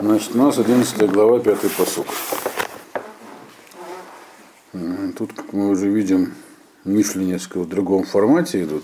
Значит, 0.00 0.34
у 0.34 0.38
нас 0.38 0.56
11 0.56 1.10
глава, 1.10 1.40
5 1.40 1.76
посук. 1.76 2.06
Тут, 5.18 5.34
как 5.34 5.52
мы 5.52 5.68
уже 5.68 5.90
видим, 5.90 6.32
мишли 6.86 7.26
несколько 7.26 7.58
в 7.58 7.68
другом 7.68 8.04
формате 8.04 8.62
идут. 8.62 8.82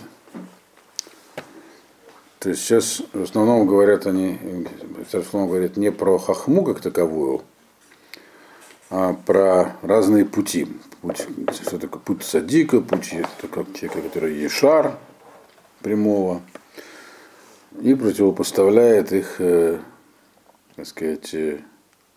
То 2.39 2.51
есть 2.51 2.61
сейчас 2.61 3.01
в 3.15 3.23
основном 3.23 3.67
говорят 3.67 4.07
они, 4.07 4.39
в 5.11 5.15
основном 5.15 5.49
говорят 5.49 5.79
не 5.79 5.91
про 5.91 6.19
хахму 6.19 6.63
как 6.63 6.81
таковую, 6.81 7.41
а 8.91 9.15
про 9.15 9.75
разные 9.81 10.27
пути. 10.27 10.69
Путь, 11.01 11.27
что 11.63 11.79
такое 11.79 12.03
путь 12.03 12.25
садика, 12.25 12.83
путь 12.83 13.15
как 13.51 13.73
человека, 13.73 14.03
который 14.03 14.35
ешар 14.35 14.99
прямого, 15.81 16.43
и 17.81 17.95
противопоставляет 17.95 19.13
их 19.13 19.37
э, 19.39 19.79
так 20.77 20.87
сказать, 20.87 21.35
э, 21.35 21.61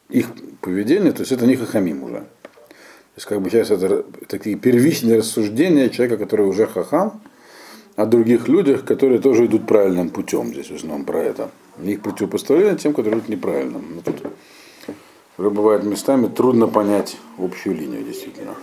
их 0.10 0.28
поведение, 0.61 1.11
то 1.11 1.21
есть 1.21 1.32
это 1.32 1.46
не 1.46 1.56
хахамим 1.56 2.04
уже. 2.04 2.20
То 2.20 3.16
есть 3.16 3.28
как 3.28 3.42
бы 3.42 3.50
сейчас 3.50 3.71
это 3.71 4.06
такие 4.28 4.56
первичные 4.56 5.20
рассуждения 5.20 5.89
человека, 5.89 6.18
который 6.18 6.46
уже 6.46 6.68
хахам, 6.68 7.21
о 7.96 8.06
других 8.06 8.47
людях, 8.47 8.86
которые 8.86 9.19
тоже 9.19 9.46
идут 9.47 9.68
правильным 9.68 10.10
путем. 10.10 10.54
Здесь 10.54 10.71
в 10.71 10.75
основном 10.75 11.06
про 11.06 11.19
это. 11.19 11.52
Их 11.83 12.02
противопоставление 12.02 12.78
тем, 12.78 12.93
которые 12.93 13.19
идут 13.19 13.30
неправильным. 13.30 13.96
Но 13.96 14.02
тут 14.02 14.21
бывает 15.38 15.83
местами 15.83 16.28
трудно 16.28 16.68
понять 16.68 17.18
общую 17.38 17.75
линию, 17.75 18.04
действительно. 18.04 18.55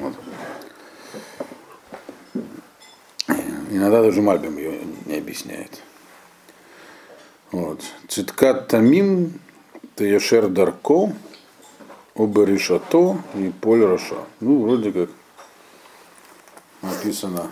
Вот. 0.00 0.14
Иногда 3.70 4.02
даже 4.02 4.22
Мальбим 4.22 4.56
ее 4.56 4.80
не 5.06 5.16
объясняет. 5.16 5.80
Вот. 7.54 7.82
Циткат 8.08 8.66
Тамим, 8.66 9.38
Таяшер 9.94 10.48
Дарко, 10.48 11.12
Оберишато 12.16 13.16
и 13.36 13.52
Поль 13.60 13.84
Роша. 13.84 14.24
Ну, 14.40 14.60
вроде 14.62 14.90
как 14.90 15.08
написано 16.82 17.48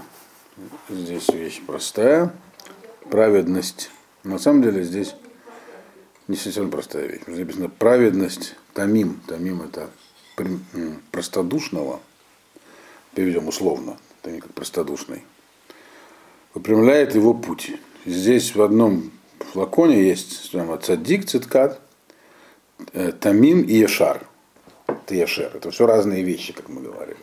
здесь 0.89 1.29
вещь 1.29 1.63
простая. 1.65 2.35
Праведность. 3.11 3.91
На 4.25 4.41
самом 4.41 4.63
деле 4.63 4.83
здесь 4.83 5.15
не 6.27 6.35
совсем 6.35 6.69
простая 6.69 7.07
вещь. 7.07 7.23
Здесь 7.29 7.39
написано 7.39 7.69
праведность 7.69 8.57
Тамим. 8.75 9.21
Тамим 9.29 9.63
это 9.63 9.89
простодушного, 11.13 12.01
переведем 13.15 13.47
условно, 13.47 13.97
Тамим 14.23 14.41
как 14.41 14.53
простодушный, 14.53 15.23
выпрямляет 16.55 17.15
его 17.15 17.35
путь. 17.35 17.71
Здесь 18.05 18.57
в 18.57 18.63
одном 18.63 19.13
флаконе 19.45 20.03
есть 20.03 20.51
прямо 20.51 20.79
цадик, 20.79 21.27
циткат, 21.27 21.81
э, 22.93 23.13
тамим 23.13 23.63
и 23.63 23.75
ешар. 23.75 24.27
Это 24.87 25.15
ешер. 25.15 25.53
Это 25.55 25.71
все 25.71 25.87
разные 25.87 26.23
вещи, 26.23 26.53
как 26.53 26.69
мы 26.69 26.83
говорили. 26.83 27.17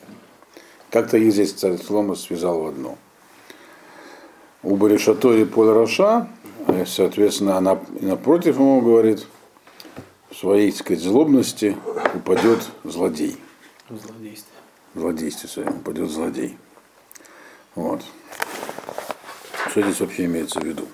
Как-то 0.89 1.17
их 1.17 1.31
здесь 1.33 1.55
Слома 1.57 2.15
связал 2.15 2.61
в 2.61 2.67
одно. 2.67 2.97
У 4.63 4.75
Баришато 4.75 5.33
и 5.33 5.45
Поль 5.45 5.87
э, 6.67 6.85
соответственно, 6.85 7.57
она 7.57 7.79
напротив 8.01 8.55
ему 8.55 8.81
говорит, 8.81 9.25
в 10.29 10.35
своей, 10.35 10.71
так 10.71 10.81
сказать, 10.81 11.03
злобности 11.03 11.77
упадет 12.13 12.59
злодей. 12.83 13.37
Злодействие. 13.89 14.59
Злодействие 14.95 15.49
своем 15.49 15.77
упадет 15.77 16.09
злодей. 16.09 16.57
Вот. 17.75 18.01
Что 19.69 19.81
здесь 19.81 19.99
вообще 19.99 20.25
имеется 20.25 20.59
в 20.59 20.63
виду? 20.63 20.85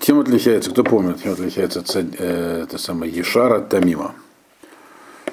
Чем 0.00 0.18
отличается, 0.18 0.70
кто 0.70 0.82
помнит, 0.82 1.22
чем 1.22 1.32
отличается 1.32 1.84
э, 1.94 2.62
это 2.62 2.78
самое 2.78 3.12
Ешар 3.12 3.52
от 3.52 3.68
Тамима? 3.68 4.14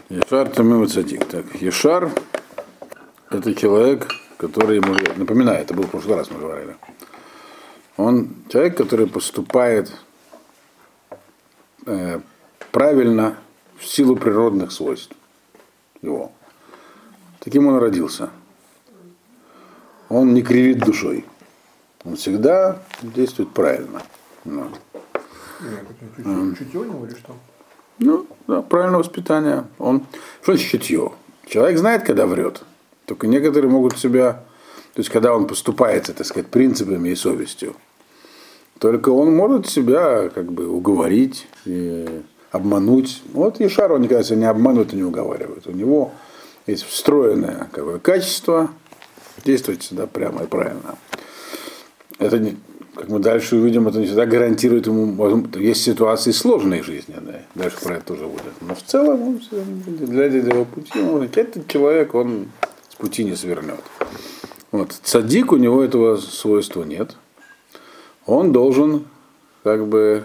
Ешар, 0.09 0.49
Тамим 0.49 0.83
и 0.83 0.87
Цадик. 0.87 1.23
Так, 1.25 1.45
Ешар– 1.55 2.11
это 3.29 3.55
человек, 3.55 4.11
который 4.35 4.75
ему, 4.77 4.93
напоминаю, 5.15 5.61
это 5.61 5.73
был 5.73 5.83
в 5.83 5.89
прошлый 5.89 6.17
раз 6.17 6.29
мы 6.31 6.39
говорили. 6.39 6.75
Он 7.95 8.35
человек, 8.49 8.75
который 8.75 9.07
поступает 9.07 9.89
э, 11.85 12.19
правильно 12.73 13.37
в 13.77 13.85
силу 13.85 14.17
природных 14.17 14.73
свойств 14.73 15.15
его. 16.01 16.33
Таким 17.39 17.67
он 17.67 17.77
родился. 17.77 18.31
Он 20.09 20.33
не 20.33 20.41
кривит 20.41 20.79
душой. 20.79 21.25
Он 22.03 22.17
всегда 22.17 22.81
действует 23.01 23.53
правильно. 23.53 24.01
Ну. 24.47 24.69
Чутье 26.57 26.79
у 26.79 26.83
него 26.85 27.05
или 27.05 27.13
что? 27.15 27.35
Ну, 27.99 28.27
да, 28.47 28.61
правильное 28.61 28.99
воспитание. 28.99 29.65
Он, 29.77 30.05
что 30.41 30.53
значит 30.53 30.71
чутье? 30.71 31.11
Человек 31.47 31.77
знает, 31.77 32.03
когда 32.03 32.25
врет. 32.25 32.63
Только 33.05 33.27
некоторые 33.27 33.69
могут 33.69 33.97
себя, 33.97 34.43
то 34.93 34.99
есть 34.99 35.09
когда 35.09 35.33
он 35.33 35.47
поступается, 35.47 36.13
так 36.13 36.25
сказать, 36.27 36.47
принципами 36.47 37.09
и 37.09 37.15
совестью, 37.15 37.75
только 38.79 39.09
он 39.09 39.35
может 39.35 39.67
себя 39.67 40.29
как 40.29 40.51
бы 40.51 40.67
уговорить, 40.67 41.47
и 41.65 42.21
обмануть. 42.51 43.23
Вот 43.33 43.59
Ешар, 43.59 43.91
он 43.91 44.01
никогда 44.01 44.23
себя 44.23 44.37
не 44.37 44.45
обманывает 44.45 44.93
и 44.93 44.97
не 44.97 45.03
уговаривает. 45.03 45.67
У 45.67 45.71
него 45.71 46.11
есть 46.65 46.83
встроенное 46.83 47.69
какое 47.71 47.99
качество 47.99 48.69
действовать 49.43 49.81
всегда 49.83 50.07
прямо 50.07 50.43
и 50.43 50.47
правильно. 50.47 50.97
Это 52.19 52.39
не, 52.39 52.57
как 52.97 53.09
мы 53.09 53.19
дальше 53.19 53.55
увидим, 53.55 53.87
это 53.87 53.99
не 53.99 54.05
всегда 54.05 54.25
гарантирует 54.25 54.87
ему, 54.87 55.47
есть 55.59 55.83
ситуации 55.83 56.31
сложные 56.31 56.81
жизненные, 56.81 57.45
дальше 57.53 57.77
про 57.81 57.95
это 57.95 58.07
тоже 58.07 58.25
будет. 58.25 58.61
Но 58.61 58.73
в 58.73 58.81
целом, 58.81 59.21
он, 59.21 59.41
глядя 59.99 60.41
на 60.41 60.49
его 60.49 60.65
пути, 60.65 60.99
он, 60.99 61.23
этот 61.23 61.67
человек, 61.67 62.15
он 62.15 62.47
с 62.89 62.95
пути 62.95 63.23
не 63.23 63.35
свернет. 63.35 63.81
Вот. 64.71 64.91
Цадик, 65.03 65.51
у 65.51 65.57
него 65.57 65.83
этого 65.83 66.17
свойства 66.17 66.83
нет. 66.83 67.15
Он 68.25 68.51
должен 68.51 69.05
как 69.63 69.87
бы 69.87 70.23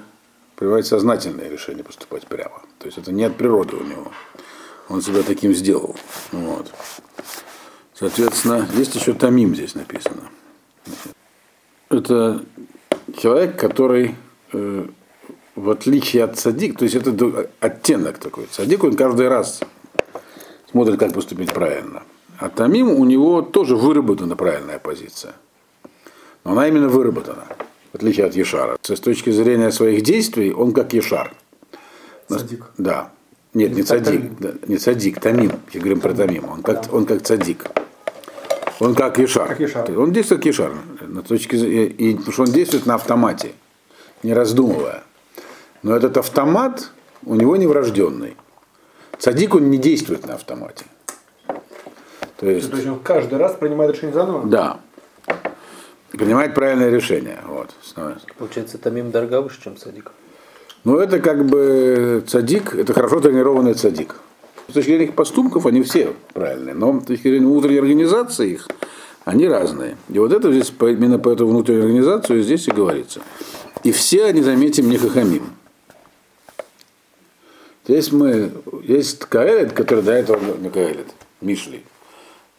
принимать 0.56 0.87
сознательное 0.87 1.49
решение 1.49 1.84
поступать 1.84 2.27
прямо. 2.27 2.62
То 2.78 2.87
есть 2.87 2.99
это 2.99 3.12
не 3.12 3.25
от 3.25 3.37
природы 3.37 3.77
у 3.77 3.84
него. 3.84 4.11
Он 4.88 5.03
себя 5.03 5.22
таким 5.22 5.55
сделал. 5.55 5.94
Вот. 6.32 6.72
Соответственно, 7.94 8.66
есть 8.75 8.94
еще 8.94 9.12
тамим 9.12 9.55
здесь 9.55 9.75
написано 9.75 10.22
это 11.93 12.43
человек, 13.17 13.59
который 13.59 14.15
э, 14.53 14.87
в 15.55 15.71
отличие 15.71 16.25
от 16.25 16.39
садик, 16.39 16.79
то 16.79 16.85
есть 16.85 16.95
это 16.95 17.49
оттенок 17.61 18.19
такой. 18.19 18.47
Садик 18.51 18.85
он 18.85 18.97
каждый 18.97 19.29
раз 19.29 19.61
смотрит, 20.71 20.99
как 20.99 21.13
поступить 21.13 21.53
правильно. 21.53 22.03
А 22.39 22.49
Тамим 22.49 22.91
у 22.91 23.05
него 23.05 23.43
тоже 23.43 23.77
выработана 23.77 24.35
правильная 24.37 24.79
позиция. 24.79 25.35
Но 26.45 26.53
она 26.53 26.67
именно 26.67 26.89
выработана, 26.89 27.45
в 27.93 27.97
отличие 27.97 28.27
от 28.27 28.35
Ешара. 28.35 28.77
С 28.83 29.01
точки 29.01 29.31
зрения 29.31 29.71
своих 29.71 30.03
действий, 30.03 30.53
он 30.53 30.73
как 30.73 30.93
Ешар. 30.93 31.33
Садик. 32.29 32.71
Да. 32.79 33.11
Нет, 33.55 33.73
не 33.75 33.83
цадик. 33.83 34.39
Да, 34.41 34.55
не 34.67 34.79
цадик, 34.79 35.21
Тамим. 35.21 35.53
Я 35.73 35.81
говорим 35.81 36.01
про 36.01 36.15
Тамим. 36.15 36.49
Он 36.49 36.63
как, 36.63 36.93
он 36.93 37.05
как 37.05 37.23
цадик. 37.23 37.67
Он 38.82 38.97
как 38.97 39.19
Ешар. 39.19 39.47
Как 39.47 39.60
Ешар. 39.60 39.88
Он 39.97 40.12
действует 40.12 40.41
как 40.41 40.47
Ешар. 40.47 40.72
На 41.03 41.22
точке, 41.22 41.56
и, 41.56 42.16
потому 42.16 42.32
что 42.32 42.43
он 42.43 42.50
действует 42.50 42.84
на 42.84 42.97
автомате, 42.97 43.53
не 44.25 44.34
раздумывая. 44.34 45.04
Но 45.84 45.94
этот 45.94 46.16
автомат 46.16 46.91
у 47.25 47.37
него 47.37 47.56
не 47.56 47.69
врожденный. 47.69 48.37
Садик 49.19 49.54
он 49.54 49.70
не 49.70 49.78
действует 49.78 50.26
на 50.26 50.34
автомате. 50.34 50.87
То 52.38 52.50
есть, 52.50 52.70
То 52.70 52.76
есть 52.76 52.88
он 52.88 52.98
каждый 52.98 53.38
раз 53.38 53.54
принимает 53.54 53.93
решение 53.93 54.15
заново? 54.15 54.48
да. 54.48 54.81
Принимает 56.10 56.54
правильное 56.54 56.91
решение. 56.91 57.38
Вот. 57.47 57.70
Получается, 58.37 58.76
Тамим 58.78 59.12
дорога 59.12 59.41
выше, 59.41 59.62
чем 59.62 59.76
Садик. 59.76 60.10
Ну, 60.84 60.99
это 60.99 61.20
как 61.20 61.47
бы 61.47 62.23
цадик, 62.26 62.75
это 62.75 62.93
хорошо 62.93 63.20
тренированный 63.20 63.75
цадик. 63.75 64.17
С 64.69 64.73
точки 64.73 64.91
зрения 64.91 65.05
их 65.06 65.14
поступков 65.14 65.67
они 65.67 65.82
все 65.82 66.14
правильные, 66.32 66.75
но 66.75 67.00
с 67.00 67.05
точки 67.05 67.23
зрения 67.23 67.47
внутренней 67.47 67.79
организации 67.79 68.53
их, 68.53 68.69
они 69.25 69.47
разные. 69.49 69.97
И 70.09 70.19
вот 70.19 70.32
это 70.32 70.53
здесь, 70.53 70.73
именно 70.81 71.19
по 71.19 71.31
эту 71.31 71.47
внутреннюю 71.47 71.85
организацию 71.85 72.43
здесь 72.43 72.69
и 72.69 72.70
говорится. 72.70 73.20
И 73.85 73.93
все 73.93 74.25
они, 74.25 74.43
заметим, 74.43 74.88
не 74.88 74.97
хахамим. 74.97 75.44
Здесь 77.87 78.12
мы, 78.12 78.53
есть 78.85 79.25
Каэлет, 79.25 79.73
который 79.73 80.05
до 80.05 80.12
этого 80.12 80.38
не 80.59 80.70
Каэлет, 80.70 81.09
Мишли. 81.41 81.82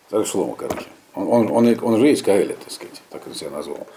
Так 0.10 0.28
Шлома, 0.28 0.56
короче. 0.56 0.86
Он, 1.16 1.28
он, 1.28 1.52
он, 1.52 1.78
он 1.82 2.00
же 2.00 2.08
есть 2.08 2.24
Каэлет, 2.24 2.60
так 2.60 2.72
сказать, 2.72 3.02
так 3.10 3.26
он 3.26 3.34
себя 3.34 3.52
назвал. 3.52 3.88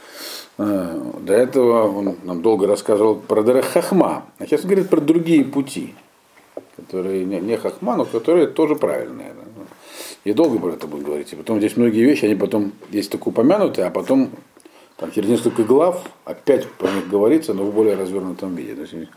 А, 0.59 1.13
до 1.21 1.33
этого 1.33 1.89
он 1.89 2.17
нам 2.23 2.43
долго 2.43 2.67
рассказывал 2.67 3.17
про 3.17 3.43
Дарахахма, 3.43 4.27
а 4.39 4.47
сейчас 4.47 4.63
он 4.63 4.69
говорит 4.69 4.89
про 4.89 5.01
другие 5.01 5.45
пути 5.45 5.95
которые 6.87 7.25
не, 7.25 7.41
не 7.41 7.57
хахма, 7.57 7.97
но 7.97 8.05
которые 8.05 8.47
тоже 8.47 8.77
правильные. 8.77 9.35
И 10.25 10.33
долго 10.33 10.59
про 10.59 10.73
это 10.73 10.87
будет 10.87 11.05
говорить. 11.05 11.33
И 11.33 11.37
потом 11.37 11.59
здесь 11.59 11.77
многие 11.77 12.05
вещи, 12.05 12.25
они 12.25 12.35
потом 12.35 12.73
есть 12.91 13.11
только 13.11 13.29
упомянуты, 13.29 13.83
а 13.83 13.91
потом 13.91 14.31
Там 14.97 15.13
через 15.13 15.29
несколько 15.29 15.63
глав 15.63 16.03
опять 16.25 16.67
про 16.67 16.91
них 16.91 17.09
говорится, 17.09 17.53
но 17.53 17.65
в 17.65 17.75
более 17.75 17.97
развернутом 17.97 18.55
виде. 18.55 18.75
То 18.75 18.81
есть 18.83 19.11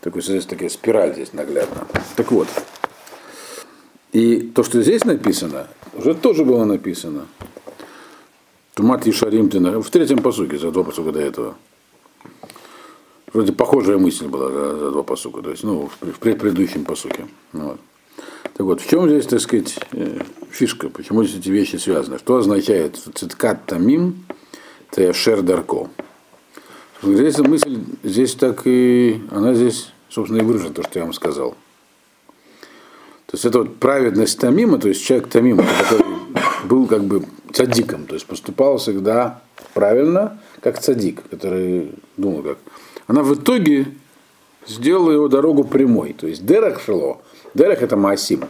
такой, 0.00 0.22
здесь 0.22 0.44
такая 0.44 0.68
спираль 0.68 1.12
здесь 1.12 1.32
наглядно. 1.32 1.86
Так 2.16 2.32
вот. 2.32 2.48
И 4.12 4.40
то, 4.40 4.64
что 4.64 4.82
здесь 4.82 5.04
написано, 5.04 5.68
уже 5.94 6.14
тоже 6.14 6.44
было 6.44 6.64
написано. 6.64 7.26
Тумат 8.74 9.06
и 9.06 9.12
Шарим 9.12 9.48
в 9.80 9.90
третьем 9.90 10.18
посуке, 10.18 10.58
за 10.58 10.72
два 10.72 10.82
посука 10.82 11.12
до 11.12 11.20
этого. 11.20 11.54
Вроде 13.32 13.52
похожая 13.52 13.98
мысль 13.98 14.26
была 14.26 14.50
за, 14.50 14.76
за 14.76 14.90
два 14.90 15.02
посука, 15.02 15.42
то 15.42 15.50
есть, 15.50 15.62
ну, 15.62 15.88
в, 16.00 16.18
предыдущем 16.18 16.84
посуке. 16.84 17.26
Вот. 17.52 17.78
Так 18.54 18.66
вот, 18.66 18.80
в 18.80 18.88
чем 18.88 19.08
здесь, 19.08 19.26
так 19.26 19.40
сказать, 19.40 19.78
э, 19.92 20.18
фишка, 20.50 20.88
почему 20.88 21.22
здесь 21.24 21.40
эти 21.40 21.48
вещи 21.48 21.76
связаны? 21.76 22.18
Что 22.18 22.38
означает 22.38 22.96
циткат 23.14 23.66
тамим, 23.66 24.24
шер 25.12 25.42
дарко? 25.42 25.88
Здесь 27.02 27.38
мысль, 27.38 27.78
здесь 28.02 28.34
так 28.34 28.62
и, 28.66 29.22
она 29.30 29.54
здесь, 29.54 29.92
собственно, 30.08 30.42
и 30.42 30.44
выражена, 30.44 30.74
то, 30.74 30.82
что 30.82 30.98
я 30.98 31.04
вам 31.04 31.14
сказал. 31.14 31.52
То 33.26 33.36
есть 33.36 33.44
это 33.44 33.60
вот 33.60 33.76
праведность 33.76 34.40
Тамима, 34.40 34.78
то 34.78 34.88
есть 34.88 35.04
человек 35.04 35.28
Тамима, 35.28 35.64
который 35.64 36.04
был 36.64 36.86
как 36.86 37.04
бы 37.04 37.24
цадиком, 37.52 38.06
то 38.06 38.14
есть 38.14 38.26
поступал 38.26 38.78
всегда 38.78 39.40
правильно, 39.72 40.40
как 40.60 40.80
цадик, 40.80 41.22
который 41.30 41.92
думал 42.16 42.42
как. 42.42 42.58
Она 43.06 43.22
в 43.22 43.34
итоге 43.34 43.86
сделала 44.66 45.12
его 45.12 45.28
дорогу 45.28 45.64
прямой. 45.64 46.12
То 46.12 46.26
есть 46.26 46.44
Дерах 46.44 46.80
Шило, 46.80 47.18
Дерах 47.54 47.82
это 47.82 47.96
Маасим. 47.96 48.44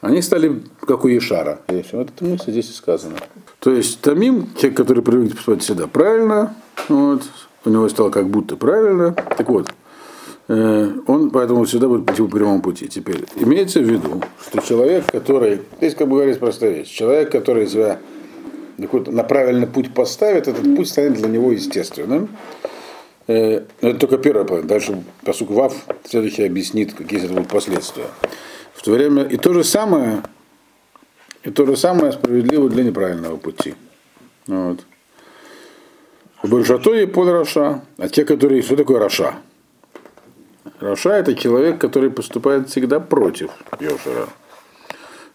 Они 0.00 0.20
стали 0.20 0.60
как 0.80 1.04
у 1.04 1.08
Ешара. 1.08 1.60
Вот 1.68 2.10
это 2.10 2.24
мысль 2.24 2.50
здесь 2.50 2.70
и 2.70 2.72
сказано. 2.74 3.16
То 3.58 3.70
есть 3.72 4.02
Тамим, 4.02 4.48
человек, 4.56 4.76
который 4.76 5.02
привык 5.02 5.34
поступать 5.34 5.62
всегда 5.62 5.86
правильно, 5.86 6.54
вот, 6.90 7.22
у 7.64 7.70
него 7.70 7.88
стало 7.88 8.10
как 8.10 8.28
будто 8.28 8.56
правильно. 8.56 9.12
Так 9.12 9.48
вот, 9.48 9.72
э, 10.48 10.90
он 11.06 11.30
поэтому 11.30 11.64
всегда 11.64 11.88
будет 11.88 12.04
пойти 12.04 12.22
по 12.22 12.28
прямому 12.28 12.60
пути. 12.60 12.88
Теперь 12.88 13.24
имеется 13.36 13.80
в 13.80 13.84
виду, 13.84 14.20
что 14.46 14.60
человек, 14.60 15.10
который, 15.10 15.62
здесь 15.78 15.94
как 15.94 16.08
бы 16.08 16.16
говорится 16.16 16.40
простая 16.40 16.72
вещь, 16.72 16.88
человек, 16.88 17.32
который 17.32 17.66
себя 17.66 17.98
на 18.76 19.22
правильный 19.22 19.66
путь 19.66 19.94
поставит, 19.94 20.48
этот 20.48 20.76
путь 20.76 20.88
станет 20.88 21.14
для 21.14 21.28
него 21.28 21.52
естественным. 21.52 22.28
Э, 23.26 23.64
это 23.80 23.98
только 23.98 24.18
первое 24.18 24.44
половина. 24.44 24.68
Дальше 24.68 25.02
פסוק 25.24 25.50
ו 25.50 25.74
следующий 26.04 26.44
объяснит, 26.44 26.94
какие 26.94 27.24
это 27.24 27.32
будут 27.32 27.48
последствия. 27.48 28.06
В 28.74 28.82
то 28.82 28.92
время 28.92 29.24
и 29.24 29.36
то 29.36 29.54
же 29.54 29.64
самое, 29.64 30.22
и 31.42 31.50
то 31.50 31.64
же 31.64 31.76
самое 31.76 32.12
справедливо 32.12 32.68
для 32.68 32.84
неправильного 32.84 33.36
пути. 33.36 33.74
Вот. 34.46 34.84
וברשעתו 36.42 36.92
יפול 36.94 37.30
רשע, 37.30 37.82
а 37.96 38.08
те, 38.08 38.24
которые... 38.26 38.60
Что 38.60 38.76
такое 38.76 38.98
רשע? 38.98 39.36
רשע 40.80 41.12
это 41.12 41.34
человек, 41.34 41.80
который 41.80 42.10
поступает 42.10 42.68
всегда 42.68 43.00
против 43.00 43.50
יושר 43.80 44.14
а. 44.14 44.28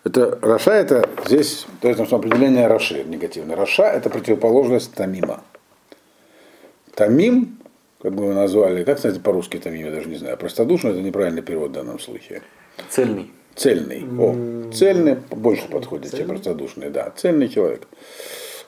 Это 0.03 0.37
רשע 0.41 0.73
это 0.73 1.09
здесь, 1.25 1.65
то 1.81 1.87
есть 1.87 2.07
там 2.07 2.19
определение 2.19 2.67
רשע 2.67 2.96
и 2.96 3.03
негативное. 3.03 3.55
רשע 3.55 3.83
это 3.83 4.11
противоположность 4.11 4.93
תמים 4.93 5.26
а. 5.26 5.43
Тамим 6.93 7.58
как 8.01 8.13
бы 8.13 8.23
его 8.23 8.33
назвали, 8.33 8.83
как, 8.83 8.97
кстати, 8.97 9.19
по-русски 9.19 9.57
там 9.57 9.73
я 9.73 9.91
даже 9.91 10.07
не 10.07 10.15
знаю, 10.15 10.37
простодушный 10.37 10.91
это 10.91 11.01
неправильный 11.01 11.41
перевод 11.41 11.71
в 11.71 11.73
данном 11.73 11.99
случае. 11.99 12.41
Цельный. 12.89 13.31
Цельный. 13.55 14.05
О, 14.17 14.71
цельный 14.71 15.17
больше 15.31 15.67
подходит, 15.69 16.15
чем 16.15 16.27
простодушный, 16.27 16.89
да. 16.89 17.11
Цельный 17.15 17.49
человек. 17.49 17.87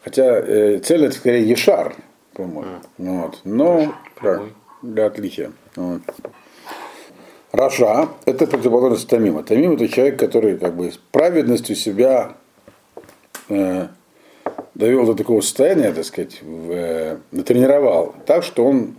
Хотя 0.03 0.39
э, 0.39 0.79
цель 0.79 1.05
это 1.05 1.15
скорее 1.15 1.47
Ешар, 1.47 1.95
по-моему. 2.33 2.65
А. 2.65 2.81
Вот. 2.97 3.39
Но 3.45 3.95
да, 4.21 4.41
для 4.81 5.05
отличия. 5.05 5.53
Вот. 5.75 6.01
Раша– 7.51 8.09
это 8.25 8.47
противоположность 8.47 9.07
Тамима. 9.07 9.43
Тамим– 9.43 9.71
это 9.73 9.87
человек, 9.87 10.19
который 10.19 10.57
как 10.57 10.75
бы 10.75 10.91
с 10.91 10.97
праведностью 11.11 11.75
себя 11.75 12.35
э, 13.49 13.87
довел 14.73 15.05
до 15.05 15.13
такого 15.13 15.41
состояния, 15.41 15.91
так 15.91 16.05
сказать, 16.05 16.41
в, 16.41 16.71
э, 16.71 17.17
натренировал, 17.31 18.15
так 18.25 18.43
что 18.43 18.65
он 18.65 18.95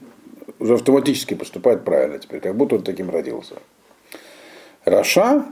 уже 0.62 0.74
автоматически 0.74 1.34
поступает 1.34 1.84
правильно 1.84 2.18
теперь, 2.18 2.40
как 2.40 2.54
будто 2.54 2.76
он 2.76 2.82
таким 2.82 3.10
родился. 3.10 3.56
רשע 4.84 5.44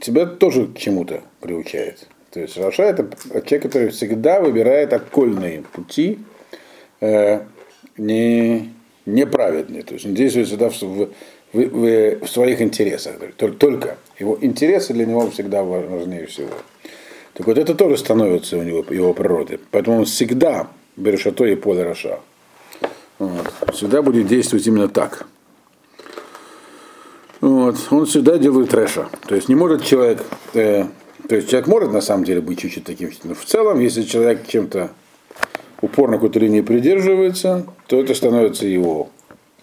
тебя 0.00 0.26
тоже 0.26 0.66
к 0.66 0.78
чему-то 0.78 1.22
приучает. 1.40 2.06
То 2.30 2.40
есть 2.40 2.56
רשע 2.58 2.84
это 2.84 3.08
человек, 3.32 3.62
который 3.62 3.88
всегда 3.88 4.40
выбирает 4.40 4.92
окольные 4.92 5.62
пути, 5.62 6.18
э, 7.00 7.40
не, 7.96 8.72
неправедные. 9.06 9.82
То 9.82 9.94
есть 9.94 10.06
он 10.06 10.14
действует 10.14 10.48
всегда 10.48 10.68
в, 10.68 10.80
в, 10.82 11.08
в, 11.52 12.24
в 12.24 12.28
своих 12.28 12.60
интересах. 12.60 13.16
Только, 13.36 13.96
его 14.18 14.38
интересы 14.40 14.92
для 14.92 15.06
него 15.06 15.28
всегда 15.30 15.64
важнее 15.64 16.26
всего. 16.26 16.50
Так 17.34 17.46
вот 17.46 17.58
это 17.58 17.74
тоже 17.74 17.96
становится 17.96 18.58
у 18.58 18.62
него 18.62 18.84
его 18.90 19.14
природы. 19.14 19.58
Поэтому 19.70 19.98
он 19.98 20.04
всегда 20.04 20.68
берешато 20.96 21.46
и 21.46 21.56
поле 21.56 21.82
Раша. 21.82 22.20
Вот. 23.20 23.52
Всегда 23.74 24.00
будет 24.00 24.26
действовать 24.26 24.66
именно 24.66 24.88
так. 24.88 25.26
Вот. 27.42 27.76
Он 27.90 28.06
всегда 28.06 28.38
делает 28.38 28.70
трэша. 28.70 29.08
То 29.28 29.34
есть 29.34 29.48
не 29.48 29.54
может 29.54 29.84
человек, 29.84 30.24
э, 30.54 30.86
то 31.28 31.36
есть 31.36 31.50
человек 31.50 31.68
может 31.68 31.92
на 31.92 32.00
самом 32.00 32.24
деле 32.24 32.40
быть 32.40 32.60
чуть-чуть 32.60 32.84
таким, 32.84 33.10
но 33.24 33.34
в 33.34 33.44
целом, 33.44 33.78
если 33.78 34.02
человек 34.02 34.46
чем-то 34.48 34.90
упорно 35.82 36.16
какой-то 36.16 36.38
линии 36.38 36.62
придерживается, 36.62 37.66
то 37.86 38.00
это 38.00 38.14
становится 38.14 38.66
его 38.66 39.10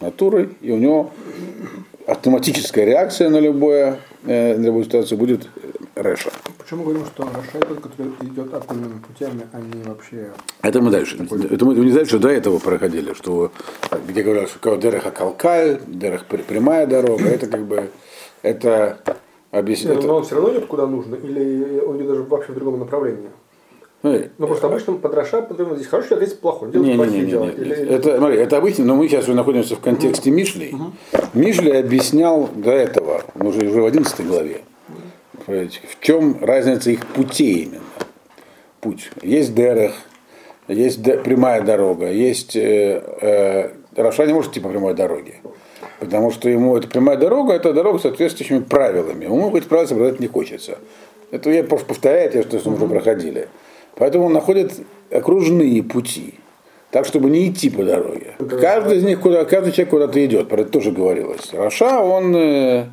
натурой, 0.01 0.50
и 0.62 0.71
у 0.71 0.77
него 0.77 1.12
автоматическая 2.06 2.86
реакция 2.86 3.30
на 3.31 3.39
любое, 3.39 4.00
э, 4.25 4.56
на 4.56 4.65
любую 4.65 4.86
ситуацию 4.86 5.18
будет 5.18 5.50
רשע. 5.95 6.31
Почему 6.67 6.83
говорим, 6.83 7.05
что 7.05 7.23
רשע 7.23 7.59
это 7.59 7.75
который 7.75 8.11
идет 8.23 8.53
окольными 8.53 8.99
путями, 8.99 9.47
а 9.53 9.61
не 9.61 9.83
вообще... 9.83 10.33
Это 10.61 10.81
мы 10.81 10.91
дальше. 10.91 11.15
Это 11.49 11.63
мы 11.65 11.75
не 11.75 11.93
дальше 11.93 12.19
до 12.19 12.27
этого 12.27 12.59
проходили, 12.59 13.13
что 13.13 13.53
где 14.05 14.21
говорят, 14.21 14.49
что 14.49 14.75
דרך 14.75 15.11
עקלקל, 15.11 15.79
דרך 15.88 16.25
прямая 16.25 16.85
дорога, 16.85 17.23
это 17.23 17.47
как 17.47 17.65
бы 17.65 17.89
это 18.41 18.99
объясняет. 19.51 20.03
Но 20.03 20.17
он 20.17 20.25
все 20.25 20.35
равно 20.35 20.51
идет 20.51 20.65
куда 20.65 20.87
нужно, 20.87 21.15
или 21.15 21.79
он 21.79 21.99
идет 21.99 22.09
даже 22.09 22.23
вообще 22.23 22.51
в 22.51 22.55
другом 22.55 22.81
направлении? 22.81 23.29
Ну, 24.03 24.23
ну 24.37 24.47
просто 24.47 24.67
обычно 24.67 24.91
под 24.95 25.13
רשע 25.13 25.47
здесь 25.73 25.87
хороший 25.87 26.09
человек, 26.09 26.27
здесь 26.27 26.37
плохой. 26.37 26.69
Не, 26.73 26.79
не, 26.79 26.97
не, 26.97 27.19
не, 27.21 27.31
не. 27.31 27.49
Или... 27.51 27.75
Это, 27.75 28.17
смотри, 28.17 28.39
это 28.39 28.57
обычно, 28.57 28.83
но 28.83 28.95
мы 28.97 29.07
сейчас 29.07 29.25
находимся 29.27 29.77
в 29.77 29.79
контексте 29.79 30.31
Мишли. 30.31 30.73
Угу. 30.73 30.91
Мишли 31.33 31.71
объяснял 31.71 32.49
до 32.53 32.71
этого, 32.71 33.21
уже, 33.35 33.69
уже 33.69 33.81
в 33.81 33.85
11 33.85 34.27
главе, 34.27 34.63
в 35.47 36.01
чем 36.01 36.37
разница 36.44 36.92
их 36.92 37.06
путей 37.07 37.63
именно. 37.63 37.81
Путь. 38.81 39.09
Есть 39.23 39.56
Дерех, 39.56 39.94
есть 40.68 41.01
прямая 41.23 41.61
дорога, 41.61 42.11
есть 42.11 42.56
э, 42.56 43.01
э, 43.21 43.71
Раша 43.95 44.25
не 44.25 44.33
может 44.33 44.51
идти 44.51 44.59
по 44.59 44.69
прямой 44.69 44.94
дороге. 44.94 45.35
Потому 45.99 46.31
что 46.31 46.49
ему 46.49 46.77
эта 46.77 46.87
прямая 46.87 47.18
дорога, 47.18 47.54
это 47.54 47.73
дорога 47.73 47.97
с 47.97 48.04
соответствующими 48.04 48.59
правилами. 48.59 49.25
Ему 49.25 49.56
эти 49.57 49.66
правила 49.66 49.87
соблюдать 49.87 50.19
не 50.19 50.27
хочется. 50.27 50.77
Это 51.31 51.49
я 51.49 51.63
просто 51.63 51.87
повторяю, 51.87 52.31
те, 52.31 52.44
что 52.44 52.69
мы 52.69 52.75
уже 52.75 52.87
проходили. 52.87 53.47
Поэтому 53.95 54.25
он 54.25 54.33
находит 54.33 54.73
окружные 55.11 55.81
пути, 55.81 56.35
так, 56.92 57.06
чтобы 57.06 57.31
не 57.31 57.49
идти 57.49 57.71
по 57.71 57.83
дороге. 57.83 58.35
Каждый 58.61 58.97
из 58.99 59.04
них, 59.04 59.19
куда, 59.19 59.44
каждый 59.45 59.71
человек 59.71 59.89
куда-то 59.89 60.23
идет, 60.23 60.47
про 60.47 60.61
это 60.61 60.71
тоже 60.71 60.92
говорилось. 60.92 61.51
Раша, 61.54 61.99
он, 61.99 62.35
э, 62.35 62.85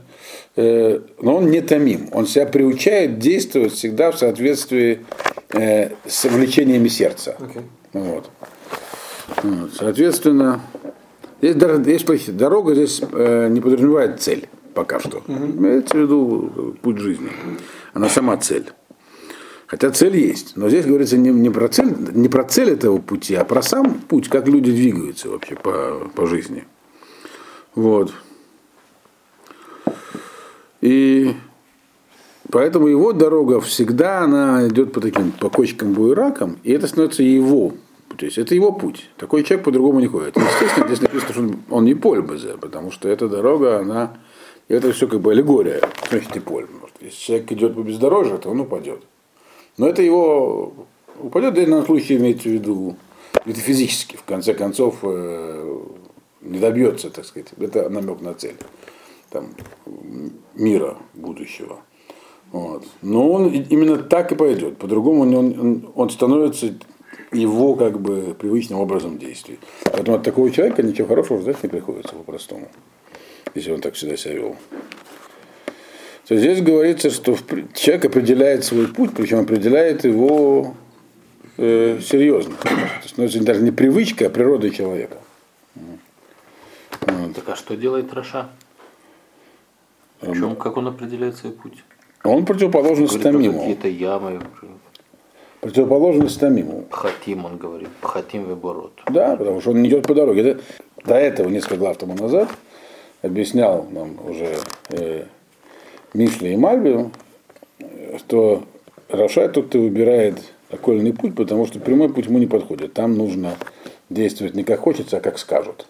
но 0.56 1.36
он 1.36 1.50
не 1.50 1.60
томим, 1.60 2.08
он 2.12 2.26
себя 2.26 2.46
приучает 2.46 3.18
действовать 3.18 3.72
всегда 3.72 4.12
в 4.12 4.18
соответствии 4.18 5.04
э, 5.50 5.90
с 6.06 6.24
влечениями 6.24 6.88
сердца. 6.88 7.36
Okay. 7.40 7.62
Вот. 7.92 8.30
Вот. 9.42 9.74
Соответственно, 9.74 10.60
здесь, 11.40 11.56
здесь 11.56 12.26
дорога 12.28 12.74
здесь 12.74 13.02
э, 13.12 13.48
не 13.48 13.60
подразумевает 13.60 14.20
цель 14.20 14.48
пока 14.74 15.00
что. 15.00 15.18
Mm-hmm. 15.18 15.58
Имеется 15.58 15.96
в 15.96 16.00
виду 16.00 16.76
путь 16.82 16.98
жизни. 16.98 17.30
Она 17.92 18.08
сама 18.08 18.36
цель. 18.36 18.66
Хотя 19.66 19.90
цель 19.90 20.16
есть. 20.16 20.56
Но 20.56 20.68
здесь 20.68 20.84
говорится 20.84 21.16
не, 21.16 21.30
не, 21.30 21.50
про 21.50 21.68
цель, 21.68 21.94
не 22.12 22.28
про 22.28 22.44
цель 22.44 22.70
этого 22.70 22.98
пути, 22.98 23.34
а 23.34 23.44
про 23.44 23.62
сам 23.62 23.94
путь, 23.94 24.28
как 24.28 24.46
люди 24.46 24.70
двигаются 24.70 25.30
вообще 25.30 25.54
по, 25.56 26.10
по 26.14 26.26
жизни. 26.26 26.64
Вот. 27.74 28.12
И 30.84 31.34
поэтому 32.50 32.88
его 32.88 33.14
дорога 33.14 33.58
всегда 33.62 34.20
она 34.20 34.68
идет 34.68 34.92
по 34.92 35.00
таким 35.00 35.32
по 35.32 35.48
кочкам 35.48 35.94
буеракам, 35.94 36.58
и 36.62 36.72
это 36.72 36.86
становится 36.86 37.22
его. 37.22 37.72
То 38.18 38.26
есть 38.26 38.36
это 38.36 38.54
его 38.54 38.70
путь. 38.70 39.08
Такой 39.16 39.44
человек 39.44 39.64
по-другому 39.64 40.00
не 40.00 40.08
ходит. 40.08 40.36
Естественно, 40.36 40.86
здесь 40.86 41.00
написано, 41.00 41.32
что 41.32 41.40
он, 41.40 41.56
он 41.70 41.84
не 41.86 41.94
польбезе, 41.94 42.58
потому 42.60 42.90
что 42.90 43.08
эта 43.08 43.30
дорога, 43.30 43.78
она. 43.78 44.18
И 44.68 44.74
это 44.74 44.92
все 44.92 45.08
как 45.08 45.22
бы 45.22 45.32
аллегория. 45.32 45.80
Значит, 46.10 46.34
не 46.34 46.40
польбе. 46.42 46.68
Если 47.00 47.16
человек 47.16 47.52
идет 47.52 47.74
по 47.74 47.80
бездорожью, 47.80 48.36
то 48.38 48.50
он 48.50 48.60
упадет. 48.60 49.00
Но 49.78 49.88
это 49.88 50.02
его 50.02 50.74
упадет, 51.18 51.54
в 51.54 51.56
данном 51.56 51.86
случае 51.86 52.18
имеется 52.18 52.50
в 52.50 52.52
виду 52.52 52.96
метафизически, 53.46 54.16
в 54.16 54.24
конце 54.24 54.52
концов, 54.52 54.96
э, 55.02 55.78
не 56.42 56.58
добьется, 56.58 57.08
так 57.08 57.24
сказать. 57.24 57.48
Это 57.58 57.88
намек 57.88 58.20
на 58.20 58.34
цель 58.34 58.56
там, 59.34 59.50
мира 60.54 60.96
будущего. 61.12 61.80
Вот. 62.52 62.84
Но 63.02 63.30
он 63.32 63.48
именно 63.48 63.98
так 63.98 64.30
и 64.30 64.36
пойдет. 64.36 64.78
По-другому 64.78 65.22
он, 65.22 65.34
он, 65.34 65.92
он 65.96 66.10
становится 66.10 66.72
его 67.32 67.74
как 67.74 68.00
бы 68.00 68.36
привычным 68.38 68.78
образом 68.78 69.18
действий. 69.18 69.58
Поэтому 69.84 70.16
от 70.16 70.22
такого 70.22 70.50
человека 70.52 70.84
ничего 70.84 71.08
хорошего 71.08 71.40
ждать 71.40 71.62
не 71.64 71.68
приходится 71.68 72.14
по-простому, 72.14 72.68
если 73.56 73.72
он 73.72 73.80
так 73.80 73.94
всегда 73.94 74.16
себя 74.16 74.34
вел. 74.34 74.56
То 76.28 76.36
здесь 76.36 76.62
говорится, 76.62 77.10
что 77.10 77.36
человек 77.74 78.04
определяет 78.04 78.64
свой 78.64 78.86
путь, 78.86 79.10
причем 79.16 79.40
определяет 79.40 80.04
его 80.04 80.74
э, 81.56 81.98
серьезно. 82.00 82.54
То 83.16 83.22
есть, 83.22 83.34
это 83.34 83.44
даже 83.44 83.62
не 83.62 83.72
привычка, 83.72 84.26
а 84.26 84.30
природа 84.30 84.70
человека. 84.70 85.18
Так 87.00 87.48
а 87.48 87.56
что 87.56 87.76
делает 87.76 88.14
Раша? 88.14 88.48
В 90.32 90.38
чем, 90.38 90.56
как 90.56 90.76
он 90.76 90.88
определяет 90.88 91.36
свой 91.36 91.52
путь? 91.52 91.84
Он 92.24 92.44
противоположен 92.44 93.08
стамиму. 93.08 93.58
Какие-то 93.58 93.88
ямы. 93.88 94.40
Противоположен 95.60 96.28
стамиму. 96.28 96.82
Пхатим, 96.90 97.44
он 97.44 97.56
говорит. 97.58 97.88
Пхатим 98.00 98.44
веборот. 98.44 98.92
Да, 99.10 99.36
потому 99.36 99.60
что 99.60 99.70
он 99.70 99.82
не 99.82 99.88
идет 99.88 100.06
по 100.06 100.14
дороге. 100.14 100.42
Это, 100.42 100.60
до 101.04 101.14
этого, 101.14 101.48
несколько 101.48 101.76
глав 101.76 101.96
тому 101.96 102.14
назад, 102.14 102.48
объяснял 103.22 103.86
нам 103.90 104.18
уже 104.26 104.56
э, 104.90 105.24
Мишли 106.12 106.52
и 106.52 106.56
Мальби, 106.56 107.10
что 108.18 108.64
Раша 109.08 109.48
тут 109.48 109.74
и 109.74 109.78
выбирает 109.78 110.40
окольный 110.70 111.12
путь, 111.12 111.34
потому 111.34 111.66
что 111.66 111.80
прямой 111.80 112.12
путь 112.12 112.26
ему 112.26 112.38
не 112.38 112.46
подходит. 112.46 112.94
Там 112.94 113.16
нужно 113.16 113.56
действовать 114.10 114.54
не 114.54 114.64
как 114.64 114.80
хочется, 114.80 115.18
а 115.18 115.20
как 115.20 115.38
скажут. 115.38 115.86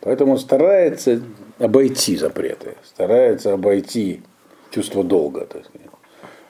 Поэтому 0.00 0.32
он 0.32 0.38
старается 0.38 1.20
обойти 1.58 2.16
запреты, 2.16 2.74
старается 2.84 3.52
обойти 3.52 4.22
чувство 4.70 5.02
долга, 5.02 5.46
так 5.46 5.64
сказать, 5.64 5.86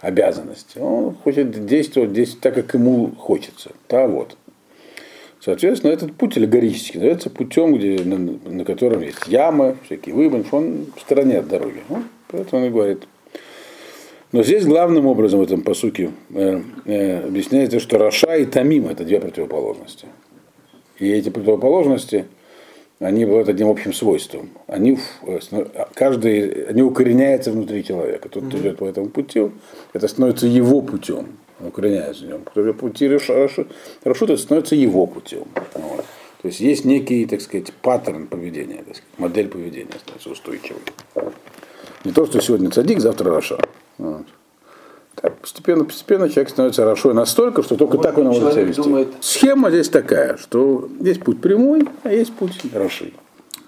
обязанности. 0.01 0.79
Он 0.79 1.15
хочет 1.15 1.67
действовать 1.67 2.11
здесь 2.11 2.37
так, 2.37 2.55
как 2.55 2.75
ему 2.75 3.13
хочется. 3.17 3.71
Да, 3.89 4.07
вот. 4.07 4.37
Соответственно, 5.41 5.93
этот 5.93 6.15
путь 6.15 6.37
аллегорический 6.37 6.99
называется 6.99 7.31
путем, 7.31 7.75
где, 7.75 8.03
на, 8.03 8.19
на 8.19 8.65
котором 8.65 9.03
есть 9.03 9.29
ямы, 9.29 9.77
всякие 9.85 10.15
выборы, 10.15 10.45
он 10.51 10.87
в 10.97 11.01
стороне 11.01 11.39
от 11.39 11.49
дороги. 11.49 11.83
Ну, 11.89 12.03
поэтому 12.29 12.63
он 12.63 12.69
и 12.69 12.71
говорит. 12.73 13.07
Но 14.33 14.43
здесь 14.43 14.65
главным 14.65 15.07
образом 15.07 15.41
в 15.41 15.43
этом 15.45 15.63
посуке 15.63 16.11
э, 16.31 16.61
э, 16.85 17.27
объясняется, 17.27 17.79
что 17.79 17.97
Раша 17.97 18.35
и 18.37 18.45
Тамим 18.45 18.89
это 18.89 19.05
две 19.05 19.21
противоположности. 19.21 20.07
И 20.99 21.09
эти 21.09 21.29
противоположности 21.29 22.27
они 22.99 23.25
обладают 23.25 23.51
одним 23.51 23.69
общим 23.69 23.93
свойством. 23.93 24.51
Они, 24.67 24.99
э, 25.27 25.39
каждый, 25.95 26.67
они 26.67 26.83
укореняются 26.83 27.53
внутри 27.53 27.85
человека. 27.85 28.29
Тот, 28.29 28.47
кто 28.47 28.59
идет 28.59 28.79
по 28.79 28.87
этому 28.87 29.09
пути, 29.09 29.51
это 29.93 30.09
становится 30.09 30.47
его 30.47 30.81
путем. 30.81 31.27
укореняется 31.61 32.25
в 32.25 32.29
нем. 32.29 32.43
Кто 32.45 32.73
пути 32.75 33.09
Рашута, 33.09 33.67
это 34.03 34.37
становится 34.37 34.75
его 34.75 35.07
путем. 35.07 35.45
Вот. 35.75 36.05
То 36.43 36.49
есть 36.49 36.61
есть 36.61 36.85
некий, 36.85 37.27
так 37.27 37.41
сказать, 37.41 37.73
паттерн 37.83 38.27
поведения, 38.27 38.77
так 38.77 38.97
сказать, 38.97 39.19
модель 39.19 39.49
поведения 39.49 39.99
становится 39.99 40.31
устойчивой. 40.31 40.81
Не 42.05 42.13
то, 42.13 42.25
что 42.27 42.41
сегодня 42.41 42.71
цадик, 42.71 43.01
завтра 43.01 43.35
Раша. 43.35 43.59
Вот. 43.99 44.27
Постепенно, 45.31 45.85
постепенно 45.85 46.29
человек 46.29 46.51
становится 46.51 46.83
хорошо 46.83 47.13
настолько, 47.13 47.63
что 47.63 47.77
только 47.77 47.97
Может, 47.97 48.11
так 48.11 48.19
он 48.19 48.27
может 48.27 48.53
себя 48.53 48.63
вести. 48.63 48.83
Думает... 48.83 49.09
Схема 49.21 49.71
здесь 49.71 49.89
такая, 49.89 50.37
что 50.37 50.89
есть 51.01 51.23
путь 51.23 51.41
прямой, 51.41 51.89
а 52.03 52.13
есть 52.13 52.33
путь 52.35 52.53
хороший. 52.73 53.15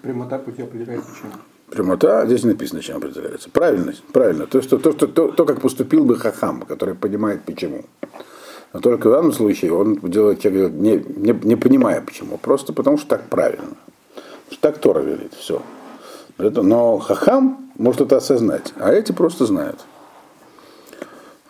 Прямота 0.01 0.39
пути 0.39 0.61
определяется 0.61 1.09
чем? 1.19 1.31
Прямота, 1.69 2.25
здесь 2.25 2.43
написано, 2.43 2.81
чем 2.81 2.97
определяется. 2.97 3.49
Правильность, 3.49 4.03
правильно. 4.11 4.47
То, 4.47 4.61
что, 4.61 4.77
то, 4.77 4.91
что, 4.91 5.07
то, 5.07 5.29
то, 5.29 5.45
как 5.45 5.61
поступил 5.61 6.03
бы 6.05 6.15
Хахам, 6.15 6.61
который 6.61 6.95
понимает 6.95 7.43
почему. 7.43 7.85
Но 8.73 8.79
только 8.79 9.09
в 9.09 9.11
данном 9.11 9.33
случае 9.33 9.73
он 9.73 9.95
делает 9.95 10.39
человек, 10.41 10.71
не, 10.71 10.97
не, 10.97 11.33
не 11.43 11.55
понимая 11.55 12.01
почему, 12.01 12.37
просто 12.37 12.73
потому 12.73 12.97
что 12.97 13.07
так 13.07 13.29
правильно. 13.29 13.75
Что 14.49 14.61
так 14.61 14.77
Тора 14.79 15.01
велит, 15.01 15.33
все. 15.33 15.61
Но 16.37 16.97
Хахам 16.99 17.71
может 17.77 18.01
это 18.01 18.17
осознать, 18.17 18.73
а 18.77 18.91
эти 18.91 19.11
просто 19.11 19.45
знают. 19.45 19.79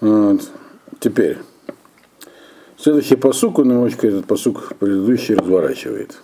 Вот. 0.01 0.41
Теперь. 0.99 1.37
Следующий 2.77 3.15
посук, 3.15 3.59
он 3.59 3.69
немножечко 3.69 4.07
этот 4.07 4.25
посук 4.25 4.73
предыдущий 4.79 5.35
разворачивает. 5.35 6.17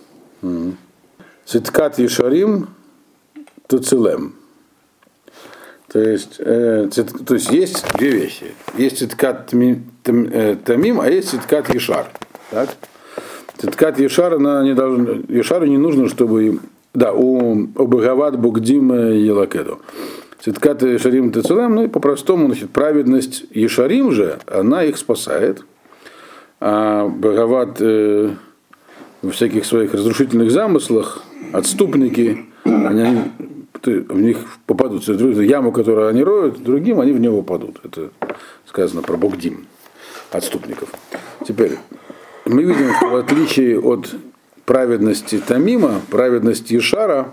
Циткат 1.44 1.98
Ешарим 1.98 2.68
Туцилем. 3.66 4.34
То 5.88 6.00
есть, 6.00 6.36
э, 6.40 6.88
цит, 6.90 7.12
то 7.26 7.34
есть 7.34 7.50
есть 7.50 7.84
две 7.96 8.10
вещи. 8.10 8.46
Есть 8.76 8.98
циткат 8.98 9.52
э, 9.54 10.56
тамим, 10.64 11.00
а 11.00 11.08
есть 11.08 11.30
циткат 11.30 11.72
ешар. 11.72 12.08
Так? 12.50 12.70
Циткат 13.56 13.98
ешар, 13.98 14.34
она 14.34 14.62
не 14.62 14.74
должна, 14.74 15.22
ешару 15.28 15.66
не 15.66 15.78
нужно, 15.78 16.08
чтобы 16.08 16.60
да, 16.92 17.12
у 17.12 17.68
Обагават 17.76 18.38
Бугдим 18.38 18.92
Елакеду. 18.92 19.80
Циткат 20.40 20.82
Ешарим 20.82 21.32
Тецелем, 21.32 21.74
ну 21.74 21.84
и 21.84 21.88
по-простому, 21.88 22.46
значит, 22.46 22.70
праведность 22.70 23.44
Ешарим 23.50 24.12
же, 24.12 24.38
она 24.46 24.84
их 24.84 24.98
спасает. 24.98 25.64
А 26.60 27.08
Багават 27.08 27.76
э, 27.80 28.30
во 29.22 29.30
всяких 29.30 29.64
своих 29.64 29.94
разрушительных 29.94 30.50
замыслах, 30.50 31.22
отступники, 31.52 32.46
они, 32.64 33.22
в 33.84 34.20
них 34.20 34.38
попадут, 34.66 35.06
яму, 35.06 35.72
которую 35.72 36.08
они 36.08 36.22
роют, 36.22 36.62
другим 36.62 37.00
они 37.00 37.12
в 37.12 37.20
него 37.20 37.42
попадут. 37.42 37.80
Это 37.84 38.10
сказано 38.66 39.02
про 39.02 39.16
Богдим, 39.16 39.66
отступников. 40.30 40.90
Теперь, 41.46 41.78
мы 42.44 42.62
видим, 42.62 42.94
что 42.94 43.08
в 43.08 43.16
отличие 43.16 43.80
от 43.80 44.14
праведности 44.64 45.38
Тамима, 45.38 46.00
праведности 46.10 46.76
Ишара, 46.76 47.32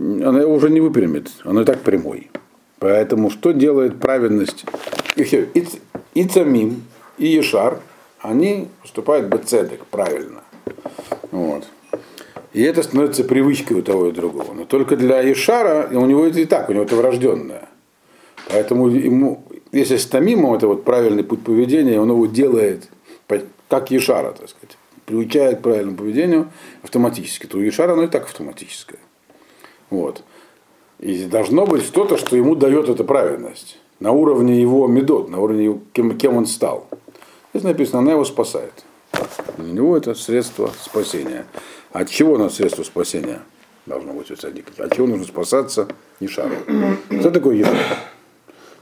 она 0.00 0.40
его 0.40 0.54
уже 0.54 0.70
не 0.70 0.80
выпрямит, 0.80 1.30
она 1.44 1.62
и 1.62 1.64
так 1.64 1.80
прямой. 1.80 2.30
Поэтому 2.78 3.30
что 3.30 3.52
делает 3.52 4.00
праведность? 4.00 4.64
И, 5.16 5.22
и 5.22 5.66
и 7.18 7.26
Ешар, 7.26 7.78
они 8.20 8.68
поступают 8.80 9.26
бецедек, 9.26 9.84
правильно. 9.86 10.42
Вот. 11.30 11.66
И 12.54 12.62
это 12.62 12.82
становится 12.82 13.24
привычкой 13.24 13.76
у 13.78 13.82
того 13.82 14.08
и 14.08 14.12
другого. 14.12 14.54
Но 14.54 14.64
только 14.64 14.96
для 14.96 15.20
Ешара, 15.20 15.88
у 15.92 16.06
него 16.06 16.24
это 16.24 16.40
и 16.40 16.46
так, 16.46 16.70
у 16.70 16.72
него 16.72 16.84
это 16.84 16.96
врожденное. 16.96 17.68
Поэтому 18.48 18.88
ему, 18.88 19.44
если 19.70 19.98
с 19.98 20.06
Тамимом 20.06 20.54
это 20.54 20.66
вот 20.66 20.84
правильный 20.84 21.22
путь 21.22 21.44
поведения, 21.44 22.00
он 22.00 22.10
его 22.10 22.26
делает 22.26 22.88
как 23.68 23.90
Ешара, 23.90 24.32
так 24.32 24.48
сказать. 24.48 24.76
Приучает 25.04 25.58
к 25.58 25.62
правильному 25.62 25.98
поведению 25.98 26.50
автоматически. 26.82 27.46
То 27.46 27.58
у 27.58 27.60
Ешара 27.60 27.92
оно 27.92 28.04
и 28.04 28.08
так 28.08 28.24
автоматическое. 28.24 28.98
Вот. 29.90 30.22
И 30.98 31.24
должно 31.24 31.66
быть 31.66 31.84
что-то, 31.84 32.16
что 32.16 32.36
ему 32.36 32.54
дает 32.54 32.88
эта 32.88 33.04
праведность. 33.04 33.78
На 33.98 34.12
уровне 34.12 34.60
его 34.60 34.86
медот, 34.86 35.28
на 35.28 35.40
уровне 35.40 35.64
его, 35.64 35.80
кем, 35.92 36.16
кем 36.16 36.36
он 36.36 36.46
стал. 36.46 36.88
Здесь 37.52 37.64
написано, 37.64 37.98
она 37.98 38.12
его 38.12 38.24
спасает. 38.24 38.72
Для 39.58 39.72
него 39.72 39.96
это 39.96 40.14
средство 40.14 40.70
спасения. 40.82 41.44
От 41.92 42.08
чего 42.08 42.36
оно 42.36 42.48
средство 42.48 42.82
спасения? 42.82 43.40
Должно 43.86 44.12
быть 44.12 44.30
у 44.30 44.36
садика. 44.36 44.70
От 44.78 44.94
чего 44.94 45.06
нужно 45.06 45.24
спасаться? 45.24 45.88
Ешару. 46.20 46.54
Кто 47.08 47.30
такой 47.30 47.58
Ешар? 47.58 47.76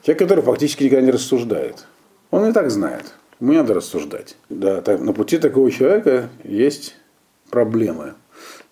Человек, 0.03 0.19
который 0.19 0.45
фактически 0.45 0.85
никогда 0.85 1.05
не 1.05 1.11
рассуждает. 1.11 1.87
Он 2.31 2.49
и 2.49 2.53
так 2.53 2.71
знает. 2.71 3.15
Ему 3.41 3.53
не 3.53 3.59
надо 3.59 3.75
рассуждать. 3.75 4.37
Да, 4.49 4.81
так, 4.81 5.01
на 5.01 5.13
пути 5.13 5.39
такого 5.39 5.71
человека 5.71 6.29
есть 6.45 6.97
проблемы 7.51 8.15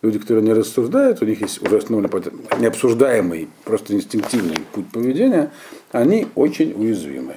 люди, 0.03 0.19
которые 0.19 0.45
не 0.45 0.53
рассуждают, 0.53 1.23
у 1.23 1.25
них 1.25 1.41
есть 1.41 1.63
уже 1.63 1.79
основной 1.79 2.11
необсуждаемый, 2.59 3.49
просто 3.65 3.95
инстинктивный 3.95 4.57
путь 4.73 4.91
поведения, 4.91 5.51
они 5.93 6.29
очень 6.35 6.73
уязвимы. 6.73 7.37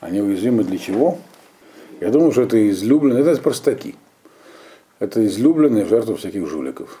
Они 0.00 0.20
уязвимы 0.20 0.64
для 0.64 0.78
чего? 0.78 1.18
Я 2.00 2.10
думаю, 2.10 2.32
что 2.32 2.42
это 2.42 2.70
излюбленные, 2.70 3.24
это 3.24 3.40
простаки. 3.40 3.94
Это 4.98 5.24
излюбленные 5.26 5.86
жертвы 5.86 6.16
всяких 6.16 6.46
жуликов. 6.46 7.00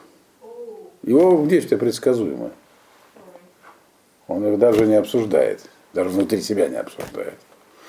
Его 1.02 1.44
действия 1.46 1.76
предсказуемы. 1.76 2.50
Он 4.26 4.46
их 4.46 4.58
даже 4.58 4.86
не 4.86 4.94
обсуждает, 4.94 5.60
даже 5.92 6.08
внутри 6.08 6.40
себя 6.40 6.68
не 6.68 6.76
обсуждает. 6.76 7.38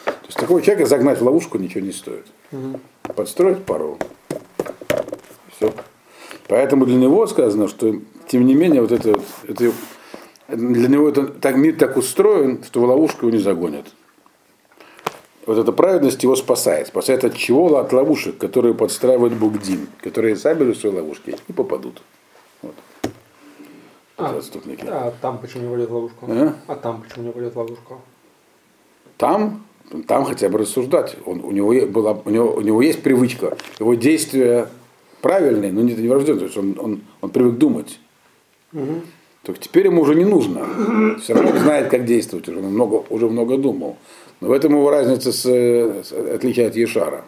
То 0.03 0.27
есть 0.27 0.37
такого 0.37 0.61
человека 0.61 0.85
загнать 0.85 1.19
в 1.19 1.23
ловушку 1.23 1.57
ничего 1.57 1.85
не 1.85 1.91
стоит. 1.93 2.25
Угу. 2.51 2.79
Подстроить 3.15 3.63
пару. 3.63 3.97
Все. 5.55 5.73
Поэтому 6.47 6.85
для 6.85 6.95
него 6.95 7.25
сказано, 7.27 7.67
что 7.67 7.95
тем 8.27 8.45
не 8.45 8.53
менее 8.53 8.81
вот 8.81 8.91
это, 8.91 9.19
это 9.47 9.71
для 10.47 10.87
него 10.87 11.09
это, 11.09 11.25
так, 11.25 11.55
мир 11.55 11.75
так 11.75 11.97
устроен, 11.97 12.63
что 12.63 12.81
в 12.81 12.83
ловушку 12.85 13.25
его 13.25 13.35
не 13.35 13.41
загонят. 13.41 13.85
вот 15.45 15.57
эта 15.57 15.71
праведность 15.71 16.21
его 16.21 16.35
спасает. 16.35 16.87
Спасает 16.87 17.23
от 17.23 17.35
чего? 17.35 17.77
От 17.77 17.91
ловушек, 17.93 18.37
которые 18.37 18.75
подстраивает 18.75 19.33
Бугдин, 19.33 19.87
которые 20.01 20.35
сами 20.35 20.71
свои 20.73 20.93
ловушки 20.93 21.35
и 21.47 21.53
попадут. 21.53 22.01
Вот. 22.61 22.75
А, 24.17 24.37
отступники. 24.37 24.85
а 24.87 25.13
там 25.21 25.39
почему 25.39 25.63
не 25.63 25.69
вводят 25.69 25.89
ловушку? 25.89 26.25
А? 26.29 26.53
А 26.67 26.75
там 26.75 27.01
почему 27.01 27.25
не 27.25 27.31
вводят 27.31 27.55
ловушку? 27.55 28.01
Там, 29.17 29.65
там 30.07 30.25
хотя 30.25 30.47
бы 30.49 30.59
рассуждать. 30.59 31.17
Он, 31.25 31.43
у, 31.43 31.51
него, 31.51 31.73
была, 31.87 32.13
у, 32.23 32.29
него, 32.29 32.53
у 32.53 32.61
него 32.61 32.81
есть 32.81 33.01
привычка. 33.01 33.57
Его 33.79 33.95
действия 33.95 34.69
правильные, 35.21 35.71
но 35.71 35.81
не, 35.81 35.93
не 35.93 36.07
врожденные. 36.07 36.39
То 36.39 36.45
есть 36.45 36.57
он, 36.57 36.77
он, 36.79 37.01
он 37.21 37.29
привык 37.29 37.57
думать. 37.57 37.99
Только 39.43 39.59
теперь 39.61 39.85
ему 39.85 40.01
уже 40.01 40.15
не 40.15 40.25
нужно. 40.25 40.65
Все 41.21 41.33
равно 41.33 41.51
он 41.51 41.57
знает, 41.59 41.89
как 41.89 42.05
действовать. 42.05 42.47
Уже 42.49 42.59
много, 42.59 43.03
уже 43.09 43.29
много 43.29 43.57
думал. 43.57 43.97
Но 44.41 44.47
в 44.49 44.51
этом 44.51 44.73
его 44.73 44.89
разница 44.89 45.31
с, 45.31 45.43
с- 45.45 46.11
отличие 46.11 46.67
от 46.67 46.75
Ешара. 46.75 47.23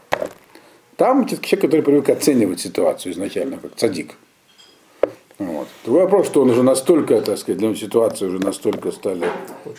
Там 0.96 1.26
человек, 1.28 1.62
который 1.62 1.82
привык 1.82 2.10
оценивать 2.10 2.60
ситуацию 2.60 3.14
изначально, 3.14 3.58
как 3.58 3.76
цадик. 3.76 4.16
Вот. 5.38 5.68
Другой 5.88 6.04
вопрос, 6.04 6.26
что 6.28 6.42
он 6.42 6.50
уже 6.50 6.64
настолько, 6.64 7.22
так 7.22 7.38
сказать, 7.38 7.60
для 7.60 7.70
него 7.70 7.78
ситуации 7.78 8.26
уже 8.28 8.40
настолько 8.40 8.92
стали 8.92 9.24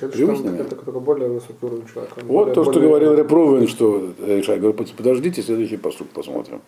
привычными. 0.00 0.59
это 0.59 0.75
только 0.75 1.00
более 1.00 1.29
высокий 1.29 1.67
уровень 1.67 1.87
человека. 1.87 2.15
Вот 2.23 2.25
Более- 2.25 2.55
то, 2.55 2.65
что 2.65 2.73
более- 2.73 2.88
говорил 2.88 3.15
Репровен, 3.15 3.69
что 3.69 4.11
Ишай, 4.27 4.59
говорю, 4.59 4.73
подождите, 4.97 5.43
следующий 5.43 5.77
посуд 5.77 6.09
посмотрим. 6.09 6.62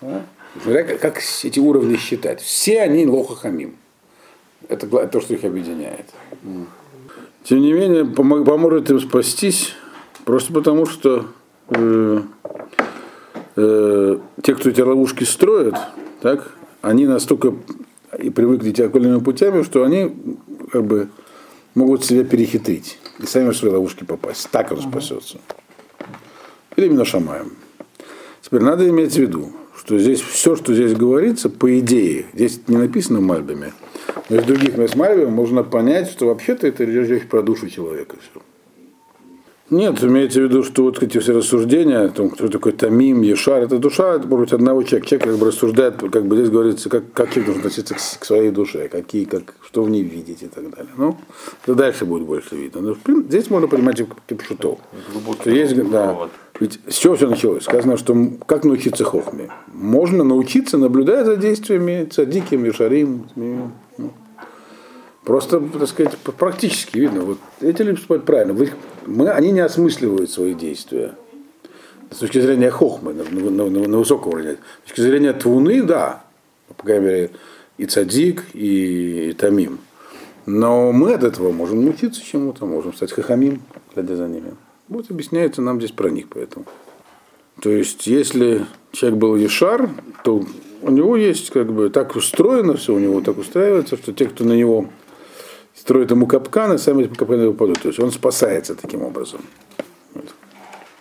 А? 0.00 0.22
Смотря 0.62 0.84
как, 0.84 1.00
как 1.00 1.18
эти 1.44 1.60
уровни 1.60 1.96
считать. 1.96 2.40
Все 2.40 2.80
они 2.80 3.06
лоха 3.06 3.34
хамим. 3.34 3.76
Это 4.70 4.86
то, 5.06 5.20
что 5.20 5.34
их 5.34 5.44
объединяет. 5.44 6.06
Тем 7.44 7.60
не 7.60 7.74
менее, 7.74 8.04
помо- 8.04 8.42
поможет 8.42 8.88
им 8.90 9.00
спастись, 9.00 9.74
просто 10.24 10.50
потому 10.54 10.86
что 10.86 11.26
э, 11.68 12.20
э, 13.56 14.18
те, 14.42 14.54
кто 14.54 14.70
эти 14.70 14.80
ловушки 14.80 15.24
строят, 15.24 15.74
так, 16.22 16.54
они 16.80 17.06
настолько 17.06 17.52
и 18.18 18.30
привыкли 18.30 18.70
идти 18.70 18.82
окольными 18.82 19.20
путями, 19.20 19.62
что 19.62 19.84
они 19.84 20.12
как 20.70 20.84
бы 20.84 21.08
могут 21.74 22.04
себя 22.04 22.24
перехитрить 22.24 22.98
и 23.18 23.26
сами 23.26 23.50
в 23.50 23.56
свои 23.56 23.72
ловушки 23.72 24.04
попасть. 24.04 24.48
Так 24.50 24.72
он 24.72 24.82
спасется. 24.82 25.38
Или 26.76 26.86
именно 26.86 27.04
Шамаем. 27.04 27.52
Теперь 28.40 28.62
надо 28.62 28.88
иметь 28.88 29.12
в 29.12 29.18
виду, 29.18 29.52
что 29.76 29.98
здесь 29.98 30.20
все, 30.20 30.56
что 30.56 30.74
здесь 30.74 30.94
говорится, 30.94 31.48
по 31.48 31.78
идее, 31.78 32.26
здесь 32.34 32.60
не 32.68 32.76
написано 32.76 33.20
мальбами, 33.20 33.72
но 34.28 34.36
из 34.36 34.44
других 34.44 34.76
мест 34.76 34.94
мальбами 34.94 35.30
можно 35.30 35.62
понять, 35.62 36.10
что 36.10 36.26
вообще-то 36.26 36.66
это 36.66 36.84
речь 36.84 37.28
про 37.28 37.42
душу 37.42 37.68
человека. 37.68 38.16
Все. 38.20 38.42
Нет, 39.72 40.04
имеется 40.04 40.40
в 40.40 40.42
виду, 40.44 40.62
что 40.64 40.82
вот 40.82 41.02
эти 41.02 41.16
все 41.16 41.32
рассуждения 41.32 42.00
о 42.00 42.08
том, 42.10 42.28
кто 42.28 42.46
такой 42.48 42.72
Тамим, 42.72 43.22
Ешар, 43.22 43.62
это 43.62 43.78
душа, 43.78 44.16
это 44.16 44.28
может 44.28 44.44
быть 44.44 44.52
одного 44.52 44.82
человека. 44.82 45.08
Человек 45.08 45.28
как 45.30 45.38
бы 45.38 45.46
рассуждает, 45.46 45.94
как 46.12 46.26
бы 46.26 46.36
здесь 46.36 46.50
говорится, 46.50 46.90
как, 46.90 47.10
как 47.14 47.30
человек 47.30 47.46
должен 47.46 47.60
относиться 47.60 47.94
к, 47.94 48.20
к 48.20 48.24
своей 48.26 48.50
душе, 48.50 48.88
какие, 48.88 49.24
как, 49.24 49.54
что 49.64 49.82
в 49.82 49.88
ней 49.88 50.02
видеть 50.02 50.42
и 50.42 50.48
так 50.48 50.68
далее. 50.68 50.92
Ну, 50.98 51.16
это 51.62 51.74
дальше 51.74 52.04
будет 52.04 52.24
больше 52.24 52.54
видно. 52.54 52.82
Но 52.82 52.90
прин- 52.92 53.26
здесь 53.26 53.48
можно 53.48 53.66
понимать 53.66 53.96
как 53.96 54.18
кипшутов. 54.28 54.78
Что 55.40 55.50
есть, 55.50 55.74
да, 55.90 56.12
вот. 56.12 56.30
ведь 56.60 56.78
с 56.86 56.96
чего 56.96 57.16
все 57.16 57.30
началось? 57.30 57.64
Сказано, 57.64 57.96
что 57.96 58.14
как 58.44 58.64
научиться 58.64 59.04
хохме? 59.04 59.48
Можно 59.72 60.22
научиться, 60.22 60.76
наблюдая 60.76 61.24
за 61.24 61.38
действиями 61.38 62.06
цадиким, 62.10 62.66
Ешарим. 62.66 63.24
Ну, 63.36 63.72
Просто, 65.24 65.60
так 65.60 65.88
сказать, 65.88 66.16
практически 66.18 66.98
видно. 66.98 67.20
Вот 67.22 67.38
эти 67.60 67.82
люди 67.82 67.96
поступают 67.96 68.24
правильно. 68.24 68.54
Вы 68.54 68.70
мы, 69.06 69.28
они 69.30 69.52
не 69.52 69.60
осмысливают 69.60 70.30
свои 70.30 70.54
действия. 70.54 71.14
С 72.10 72.18
точки 72.18 72.40
зрения 72.40 72.70
хохмы, 72.70 73.14
на, 73.14 73.24
на- 73.24 73.70
на- 73.70 73.88
на 73.88 73.98
высоком 73.98 74.34
уровне. 74.34 74.56
С 74.84 74.88
точки 74.88 75.00
зрения 75.00 75.32
твуны, 75.32 75.82
да. 75.82 76.24
По 76.76 76.84
крайней 76.84 77.04
мере, 77.06 77.30
и 77.78 77.86
цадик, 77.86 78.44
и, 78.52 79.30
и 79.30 79.32
тамим. 79.32 79.78
Но 80.44 80.90
мы 80.92 81.14
от 81.14 81.22
этого 81.22 81.52
можем 81.52 81.84
научиться 81.84 82.20
чему-то, 82.24 82.66
можем 82.66 82.92
стать 82.92 83.12
хахамим, 83.12 83.62
глядя 83.94 84.16
за 84.16 84.26
ними. 84.28 84.54
Вот 84.88 85.10
объясняется 85.10 85.62
нам 85.62 85.78
здесь 85.78 85.92
про 85.92 86.10
них 86.10 86.26
поэтому. 86.28 86.66
То 87.60 87.70
есть, 87.70 88.06
если 88.06 88.66
человек 88.90 89.18
был 89.20 89.36
Ешар, 89.36 89.88
то 90.24 90.44
у 90.82 90.90
него 90.90 91.16
есть 91.16 91.50
как 91.50 91.72
бы 91.72 91.90
так 91.90 92.16
устроено 92.16 92.74
все, 92.74 92.92
у 92.92 92.98
него 92.98 93.20
так 93.20 93.38
устраивается, 93.38 93.96
что 93.96 94.12
те, 94.12 94.26
кто 94.26 94.44
на 94.44 94.54
него 94.54 94.88
строит 95.74 96.10
ему 96.10 96.26
капканы, 96.26 96.78
сами 96.78 97.04
эти 97.04 97.14
капканы 97.14 97.48
выпадут. 97.48 97.80
То 97.80 97.88
есть 97.88 98.00
он 98.00 98.10
спасается 98.12 98.74
таким 98.74 99.02
образом. 99.02 99.40
Вот. 100.14 100.34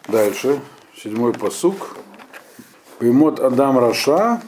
Дальше, 0.07 0.59
седьмой 0.95 1.33
посук. 1.33 1.95
Пимот 2.99 3.39
Адам 3.39 3.79
Раша, 3.79 4.41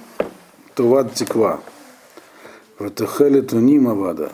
Туват 0.76 1.14
Тиква. 1.14 1.60
Ватахали 2.78 3.42
Тунима 3.42 3.96
Вада. 3.96 4.32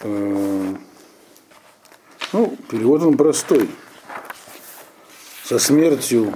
Э, 0.00 0.74
Ну, 2.32 2.56
перевод 2.70 3.02
он 3.02 3.16
простой. 3.16 3.68
Со 5.44 5.58
смертью 5.58 6.34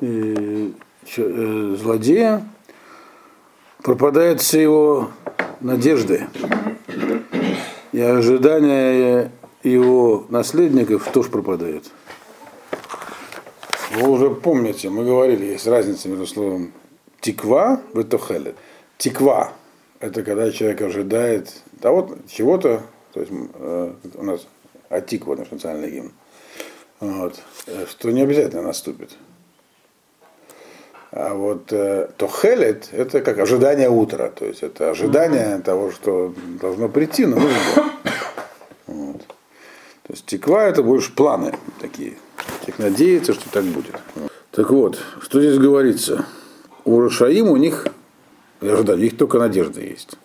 э, 0.00 0.70
э, 1.16 1.76
злодея 1.78 2.46
пропадают 3.82 4.40
все 4.40 4.60
его 4.60 5.10
надежды. 5.60 6.26
И 7.92 8.00
ожидания 8.00 9.32
его 9.62 10.26
наследников 10.28 11.10
тоже 11.12 11.30
пропадают. 11.30 11.90
Вы 13.92 14.08
уже 14.08 14.30
помните, 14.30 14.88
мы 14.88 15.04
говорили, 15.04 15.46
есть 15.46 15.66
разница 15.66 16.08
между 16.08 16.26
словом 16.26 16.72
тиква 17.20 17.80
в 17.92 18.00
этохелет. 18.00 18.54
Тиква– 18.98 19.52
это 20.00 20.22
когда 20.22 20.50
человек 20.50 20.82
ожидает 20.82 21.52
того, 21.80 22.16
чего-то, 22.28 22.82
то 23.12 23.20
есть 23.20 23.32
э, 23.32 23.92
у 24.14 24.22
нас 24.22 24.46
атиква, 24.90 25.34
наш 25.34 25.50
национальный 25.50 25.90
гимн, 25.90 26.12
вот, 27.00 27.40
э, 27.66 27.86
что 27.88 28.10
не 28.10 28.22
обязательно 28.22 28.62
наступит. 28.62 29.10
А 31.12 31.34
вот 31.34 31.72
э, 31.72 32.08
тохелет– 32.16 32.88
это 32.92 33.20
как 33.20 33.38
ожидание 33.38 33.90
утра, 33.90 34.28
то 34.28 34.44
есть 34.44 34.62
это 34.62 34.90
ожидание 34.90 35.58
того, 35.58 35.90
что 35.90 36.32
должно 36.60 36.88
прийти, 36.88 37.26
но 37.26 37.36
нужно. 37.36 37.90
Вот. 38.86 39.18
То 40.06 40.12
есть 40.12 40.26
теква 40.26 40.64
это 40.64 40.84
больше 40.84 41.12
планы 41.12 41.54
такие. 41.80 42.14
Человек 42.60 42.78
надеется, 42.78 43.34
что 43.34 43.50
так 43.50 43.64
будет. 43.64 43.96
Так 44.52 44.70
вот, 44.70 44.98
что 45.20 45.40
здесь 45.40 45.58
говорится? 45.58 46.26
У 46.84 47.00
Рашаим 47.00 47.48
у 47.48 47.56
них, 47.56 47.88
я 48.60 48.74
ожидаю, 48.74 48.98
у 48.98 49.02
них 49.02 49.16
только 49.16 49.38
надежда 49.38 49.80
есть. 49.80 50.16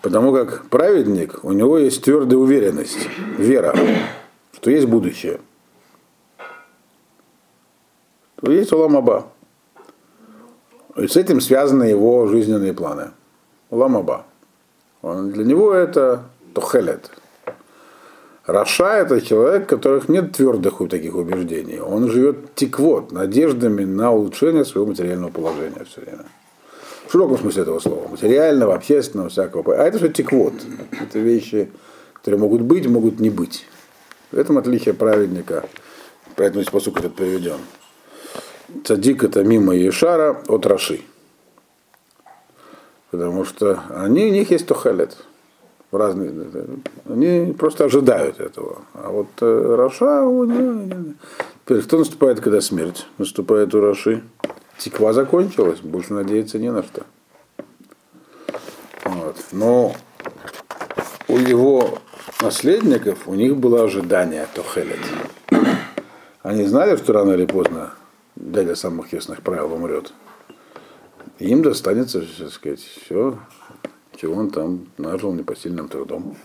Потому 0.00 0.32
как 0.32 0.68
праведник, 0.70 1.44
у 1.44 1.52
него 1.52 1.78
есть 1.78 2.02
твердая 2.02 2.38
уверенность, 2.38 3.08
вера, 3.36 3.76
что 4.54 4.70
есть 4.70 4.86
будущее. 4.86 5.40
То 8.40 8.52
есть 8.52 8.72
Уламаба. 8.72 9.26
И 10.96 11.06
с 11.06 11.16
этим 11.16 11.40
связаны 11.40 11.84
его 11.84 12.26
жизненные 12.26 12.72
планы. 12.72 13.10
Уламаба. 13.70 14.26
Он, 15.02 15.30
для 15.30 15.44
него 15.44 15.72
это 15.72 16.22
тохелет. 16.54 17.10
Раша 18.46 18.96
это 18.96 19.20
человек, 19.20 19.64
у 19.64 19.76
которых 19.76 20.08
нет 20.08 20.32
твердых 20.32 20.80
вот 20.80 20.90
таких 20.90 21.14
убеждений. 21.14 21.80
Он 21.80 22.08
живет 22.08 22.54
тиквот, 22.54 23.12
надеждами 23.12 23.84
на 23.84 24.10
улучшение 24.10 24.64
своего 24.64 24.88
материального 24.90 25.30
положения 25.30 25.84
все 25.84 26.00
время. 26.00 26.24
В 27.06 27.12
широком 27.12 27.38
смысле 27.38 27.62
этого 27.62 27.78
слова. 27.78 28.08
Материального, 28.08 28.74
общественного, 28.74 29.28
всякого. 29.28 29.74
А 29.74 29.82
это 29.82 29.98
все 29.98 30.08
тиквот. 30.08 30.54
Это 30.92 31.18
вещи, 31.18 31.70
которые 32.14 32.40
могут 32.40 32.62
быть, 32.62 32.86
могут 32.86 33.20
не 33.20 33.30
быть. 33.30 33.66
В 34.30 34.38
этом 34.38 34.58
отличие 34.58 34.94
праведника. 34.94 35.64
Поэтому 36.36 36.62
здесь 36.62 36.72
посук 36.72 37.00
этот 37.00 37.16
переведен. 37.16 37.58
Цадик 38.84 39.24
это 39.24 39.44
мимо 39.44 39.74
Ешара 39.74 40.42
от 40.46 40.66
Раши. 40.66 41.00
Потому 43.10 43.44
что 43.44 43.82
они, 43.88 44.26
у 44.26 44.30
них 44.30 44.50
есть 44.50 44.66
тохалет. 44.66 45.16
В 45.90 45.96
разные, 45.96 46.30
они 47.08 47.54
просто 47.54 47.86
ожидают 47.86 48.40
этого. 48.40 48.82
А 48.92 49.10
вот 49.10 49.28
э, 49.40 49.74
Раша, 49.74 50.20
него- 50.20 51.14
Теперь 51.64 51.82
кто 51.82 51.98
наступает, 51.98 52.40
когда 52.40 52.60
смерть? 52.60 53.06
Наступает 53.16 53.74
у 53.74 53.80
Раши. 53.80 54.22
Тиква 54.76 55.14
закончилась, 55.14 55.80
больше 55.80 56.12
надеяться 56.12 56.58
не 56.58 56.70
на 56.70 56.82
что. 56.82 57.04
Вот. 59.04 59.36
Но 59.52 59.94
у 61.26 61.38
его 61.38 61.98
наследников, 62.42 63.26
у 63.26 63.34
них 63.34 63.56
было 63.56 63.84
ожидание 63.84 64.46
Тохелет. 64.54 65.00
Они 66.42 66.64
знали, 66.66 66.96
что 66.96 67.14
рано 67.14 67.32
или 67.32 67.46
поздно 67.46 67.94
дядя 68.38 68.74
самых 68.74 69.12
ясных 69.12 69.42
правил 69.42 69.72
умрет. 69.72 70.12
Им 71.38 71.62
достанется, 71.62 72.24
так 72.38 72.50
сказать, 72.50 72.80
все, 72.80 73.38
чего 74.16 74.34
он 74.34 74.50
там 74.50 74.86
нажил 74.96 75.32
непосильным 75.32 75.88
трудом. 75.88 76.36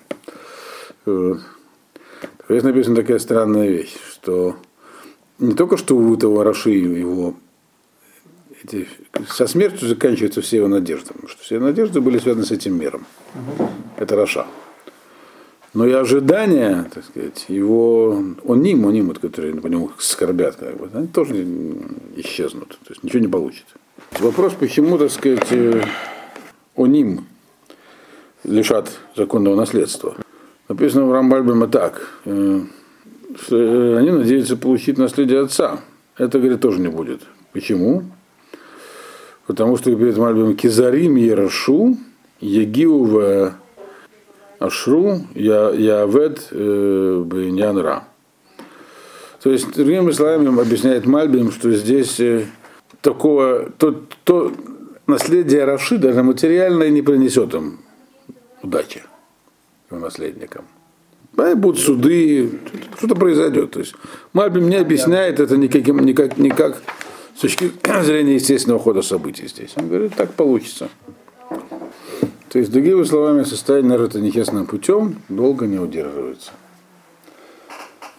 Вот. 1.05 1.41
Здесь 2.49 2.63
написана 2.63 2.95
такая 2.95 3.19
странная 3.19 3.69
вещь, 3.69 3.95
что 4.11 4.57
не 5.39 5.53
только 5.53 5.77
что 5.77 5.95
у 5.95 6.15
этого 6.15 6.43
Раши 6.43 6.71
его 6.71 7.35
эти, 8.63 8.87
со 9.27 9.47
смертью 9.47 9.87
заканчиваются 9.87 10.41
все 10.41 10.57
его 10.57 10.67
надежды, 10.67 11.07
потому 11.07 11.27
что 11.27 11.41
все 11.41 11.59
надежды 11.59 12.01
были 12.01 12.17
связаны 12.17 12.45
с 12.45 12.51
этим 12.51 12.77
миром. 12.77 13.05
Это 13.97 14.15
Раша. 14.15 14.45
Но 15.73 15.87
и 15.87 15.91
ожидания, 15.91 16.85
так 16.93 17.03
сказать, 17.03 17.45
его, 17.47 18.23
он 18.45 18.61
ним, 18.61 18.85
он 18.85 18.93
ним, 18.93 19.07
вот, 19.07 19.17
которые 19.17 19.55
по 19.55 19.67
нему 19.67 19.89
скорбят, 19.97 20.55
как 20.55 20.77
бы, 20.77 20.89
они 20.93 21.07
тоже 21.07 21.47
исчезнут, 22.15 22.69
то 22.69 22.91
есть 22.91 23.03
ничего 23.03 23.19
не 23.19 23.27
получит. 23.27 23.65
Вопрос, 24.19 24.53
почему, 24.53 24.99
так 24.99 25.09
сказать, 25.09 25.51
э, 25.51 25.83
он 26.75 26.91
ним 26.91 27.25
лишат 28.43 28.91
законного 29.15 29.55
наследства. 29.55 30.15
Написано 30.69 31.05
в 31.05 31.11
Рамбальбеме 31.11 31.65
так, 31.65 32.07
э, 32.25 32.61
что 33.41 33.57
э, 33.57 33.97
они 33.97 34.11
надеются 34.11 34.55
получить 34.55 34.99
наследие 34.99 35.41
отца. 35.41 35.79
Это, 36.17 36.37
говорит, 36.37 36.61
тоже 36.61 36.79
не 36.79 36.89
будет. 36.89 37.21
Почему? 37.51 38.03
Потому 39.47 39.77
что 39.77 39.95
перед 39.95 40.17
Мальбим 40.17 40.55
Кизарим 40.55 41.15
Ерашу, 41.15 41.97
Егиу 44.63 44.67
в 44.67 44.67
Ашру, 44.67 45.21
Явед 45.35 46.47
э, 46.51 47.23
Бенянра. 47.25 48.03
То 49.41 49.51
есть, 49.51 49.75
другими 49.75 50.11
словами, 50.11 50.59
объясняет 50.59 51.05
Мальбим, 51.05 51.51
что 51.51 51.71
здесь 51.71 52.19
э, 52.19 52.45
такого, 53.01 53.69
то, 53.77 54.03
то 54.23 54.53
наследие 55.05 55.65
Раши 55.65 55.97
даже 55.97 56.23
материальное 56.23 56.89
не 56.89 57.01
принесет 57.01 57.53
им 57.53 57.79
удачи 58.61 59.03
его 59.91 59.99
наследникам. 59.99 60.65
Да, 61.33 61.55
будут 61.55 61.79
суды, 61.79 62.59
что-то 62.97 63.15
произойдет. 63.15 63.71
То 63.71 63.79
есть 63.79 63.95
Мальбим 64.33 64.69
не 64.69 64.77
объясняет 64.77 65.39
это 65.39 65.57
никаким, 65.57 65.99
никак, 65.99 66.37
никак 66.37 66.81
с 67.35 67.41
точки 67.41 67.71
зрения 68.03 68.35
естественного 68.35 68.79
хода 68.79 69.01
событий 69.01 69.47
здесь. 69.47 69.73
Он 69.75 69.89
говорит, 69.89 70.15
так 70.15 70.33
получится. 70.33 70.89
То 72.53 72.59
есть, 72.59 72.71
другими 72.71 73.01
словами, 73.03 73.41
состояние 73.45 73.89
народа 73.89 74.21
нечестным 74.21 74.67
путем 74.67 75.23
долго 75.27 75.65
не 75.65 75.79
удерживается. 75.79 76.51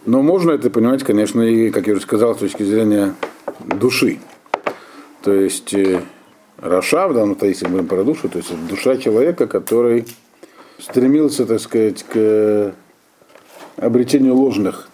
Но 0.05 0.21
можно 0.21 0.51
это 0.51 0.69
понимать, 0.69 1.03
конечно, 1.05 1.41
и, 1.41 1.69
как 1.69 1.87
я 1.87 1.93
уже 1.93 2.01
сказал, 2.01 2.35
с 2.35 2.39
точки 2.39 2.63
зрения 2.63 3.15
души. 3.59 4.19
То 5.21 5.31
есть 5.31 5.73
э, 5.73 6.01
Раша, 6.57 7.07
в 7.07 7.13
данном 7.13 7.35
случае, 7.39 7.51
если 7.51 7.67
мы 7.67 7.71
говорим 7.71 7.87
про 7.87 8.03
душу, 8.03 8.27
то 8.27 8.37
есть 8.39 8.51
душа 8.67 8.97
человека, 8.97 9.47
который 9.47 10.05
стремился, 10.79 11.45
так 11.45 11.61
сказать, 11.61 12.03
к 12.03 12.75
обретению 13.77 14.35
ложных 14.35 14.89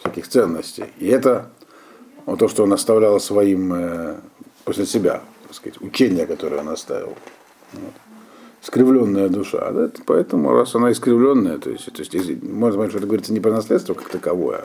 всяких 0.00 0.28
ценностей. 0.28 0.84
И 0.98 1.06
это 1.06 1.48
вот 2.26 2.40
то, 2.40 2.46
что 2.46 2.64
он 2.64 2.74
оставлял 2.74 3.18
своим 3.20 3.72
э, 3.72 4.16
после 4.64 4.84
себя, 4.84 5.22
так 5.44 5.54
сказать, 5.54 5.80
учение, 5.80 6.26
которое 6.26 6.60
он 6.60 6.68
оставил. 6.68 7.16
Вот. 7.72 7.94
Искривленная 8.62 9.28
душа. 9.28 9.72
Да? 9.72 9.90
Поэтому, 10.06 10.52
раз 10.52 10.74
она 10.76 10.92
искривленная, 10.92 11.58
то 11.58 11.70
есть, 11.70 11.92
то 11.92 12.00
есть 12.00 12.42
можно 12.42 12.72
сказать, 12.72 12.90
что 12.90 12.98
это 12.98 13.06
говорится 13.06 13.32
не 13.32 13.40
про 13.40 13.50
наследство 13.50 13.94
как 13.94 14.08
таковое, 14.08 14.64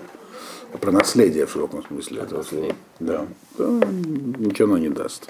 а 0.72 0.78
про 0.78 0.92
наследие 0.92 1.48
в 1.48 1.52
широком 1.52 1.84
смысле 1.84 2.22
этого 2.22 2.44
слова. 2.44 2.76
Да. 3.00 3.26
да. 3.58 3.66
Ничего 3.66 4.68
оно 4.68 4.78
не 4.78 4.90
даст. 4.90 5.30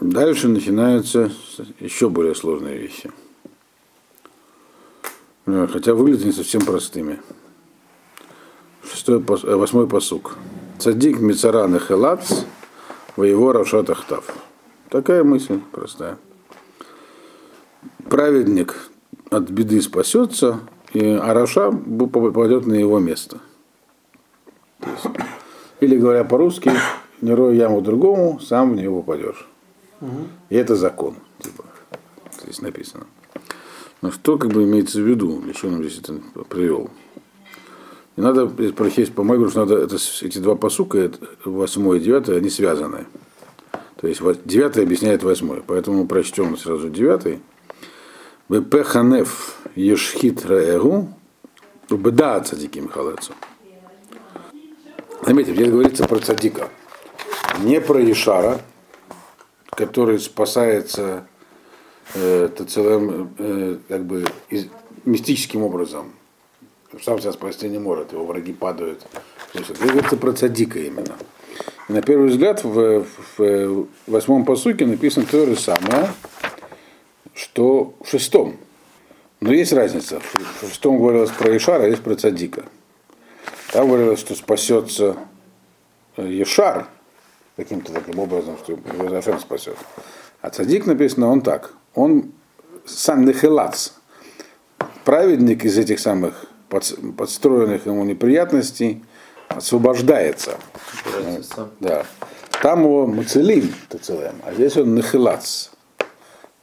Дальше 0.00 0.48
начинаются 0.48 1.32
еще 1.80 2.08
более 2.08 2.36
сложные 2.36 2.78
вещи. 2.78 3.10
Э, 5.46 5.66
хотя 5.70 5.94
выглядят 5.94 6.24
не 6.24 6.32
совсем 6.32 6.64
простыми. 6.64 7.20
Шестой, 8.88 9.18
э, 9.18 9.56
восьмой 9.56 9.88
посук. 9.88 10.36
Цадик 10.78 11.18
Мицаран 11.18 11.78
Хелац, 11.80 12.44
воево 13.16 13.52
Равшат 13.52 13.90
Ахтав. 13.90 14.24
Такая 14.90 15.24
мысль 15.24 15.60
простая 15.72 16.18
праведник 18.12 18.90
от 19.30 19.48
беды 19.48 19.80
спасется, 19.80 20.60
и 20.92 21.02
Араша 21.02 21.72
попадет 21.72 22.66
на 22.66 22.74
его 22.74 22.98
место. 22.98 23.38
Есть, 24.80 25.06
или 25.80 25.96
говоря 25.96 26.22
по-русски, 26.22 26.72
не 27.22 27.32
рой 27.32 27.56
яму 27.56 27.80
другому, 27.80 28.38
сам 28.38 28.72
в 28.72 28.76
нее 28.76 28.90
попадешь. 28.90 29.48
И 30.50 30.56
это 30.56 30.76
закон. 30.76 31.14
Типа, 31.38 31.64
здесь 32.42 32.60
написано. 32.60 33.06
Но 34.02 34.10
что 34.10 34.36
как 34.36 34.50
бы 34.50 34.64
имеется 34.64 34.98
в 35.00 35.08
виду, 35.08 35.40
для 35.40 35.54
чего 35.54 35.72
он 35.72 35.82
здесь 35.82 36.00
это 36.00 36.14
привел? 36.50 36.90
И 38.16 38.20
надо 38.20 38.46
прохесть 38.46 39.14
по 39.14 39.22
моему 39.22 39.48
что 39.48 39.60
надо 39.60 39.78
это, 39.78 39.96
эти 40.20 40.36
два 40.36 40.54
посука, 40.56 41.10
8 41.46 41.96
и 41.96 42.00
9, 42.00 42.28
они 42.28 42.50
связаны. 42.50 43.06
То 43.96 44.06
есть 44.06 44.20
9 44.20 44.76
объясняет 44.76 45.22
8. 45.22 45.62
Поэтому 45.66 46.06
прочтем 46.06 46.58
сразу 46.58 46.90
9 46.90 47.40
Бепеханеф 48.48 49.56
Ешхит 49.74 50.44
Раэгу, 50.44 51.08
Беда 51.88 52.40
Цадиким 52.40 52.88
Халецу. 52.88 53.32
Заметьте, 55.24 55.54
здесь 55.54 55.70
говорится 55.70 56.06
про 56.08 56.18
Цадика, 56.18 56.68
не 57.60 57.80
про 57.80 58.02
Ишара, 58.10 58.60
который 59.70 60.18
спасается 60.18 61.26
э, 62.14 62.48
целым, 62.68 63.32
э, 63.38 63.76
как 63.88 64.04
бы, 64.04 64.24
из, 64.48 64.66
мистическим 65.04 65.62
образом. 65.62 66.12
Сам 67.02 67.20
себя 67.20 67.32
спасти 67.32 67.68
не 67.68 67.78
может, 67.78 68.12
его 68.12 68.26
враги 68.26 68.52
падают. 68.52 69.06
Здесь 69.54 69.68
говорится 69.78 70.16
про 70.16 70.32
Цадика 70.32 70.78
именно. 70.80 71.14
И 71.88 71.92
на 71.92 72.02
первый 72.02 72.28
взгляд 72.28 72.64
в, 72.64 73.04
в, 73.04 73.38
в 73.38 73.86
восьмом 74.06 74.44
посуке 74.44 74.84
написано 74.84 75.26
то 75.30 75.46
же 75.46 75.56
самое– 75.56 76.12
что 77.34 77.94
в 78.00 78.08
шестом. 78.08 78.56
Но 79.40 79.52
есть 79.52 79.72
разница. 79.72 80.20
В 80.60 80.68
шестом 80.68 80.98
говорилось 80.98 81.30
про 81.30 81.56
Ишара, 81.56 81.84
а 81.84 81.88
здесь 81.88 82.00
про 82.00 82.14
цадика. 82.14 82.64
Там 83.72 83.88
говорилось, 83.88 84.20
что 84.20 84.34
спасется 84.34 85.16
Ешар 86.16 86.86
каким-то 87.56 87.92
таким 87.92 88.18
образом, 88.18 88.56
что 88.62 88.72
его 88.72 89.08
Зашем 89.08 89.40
спасет. 89.40 89.76
А 90.40 90.50
цадик 90.50 90.86
написано, 90.86 91.28
он 91.28 91.40
так. 91.40 91.74
Он 91.94 92.32
сан 92.84 93.24
нехилац, 93.24 93.90
праведник 95.04 95.64
из 95.64 95.78
этих 95.78 96.00
самых 96.00 96.46
подстроенных 96.68 97.86
ему 97.86 98.04
неприятностей 98.04 99.04
освобождается. 99.48 100.58
Да. 101.80 102.06
Там 102.62 102.84
его 102.84 103.06
мацелим, 103.06 103.74
а 104.44 104.54
здесь 104.54 104.76
он 104.76 104.94
нахилац, 104.94 105.68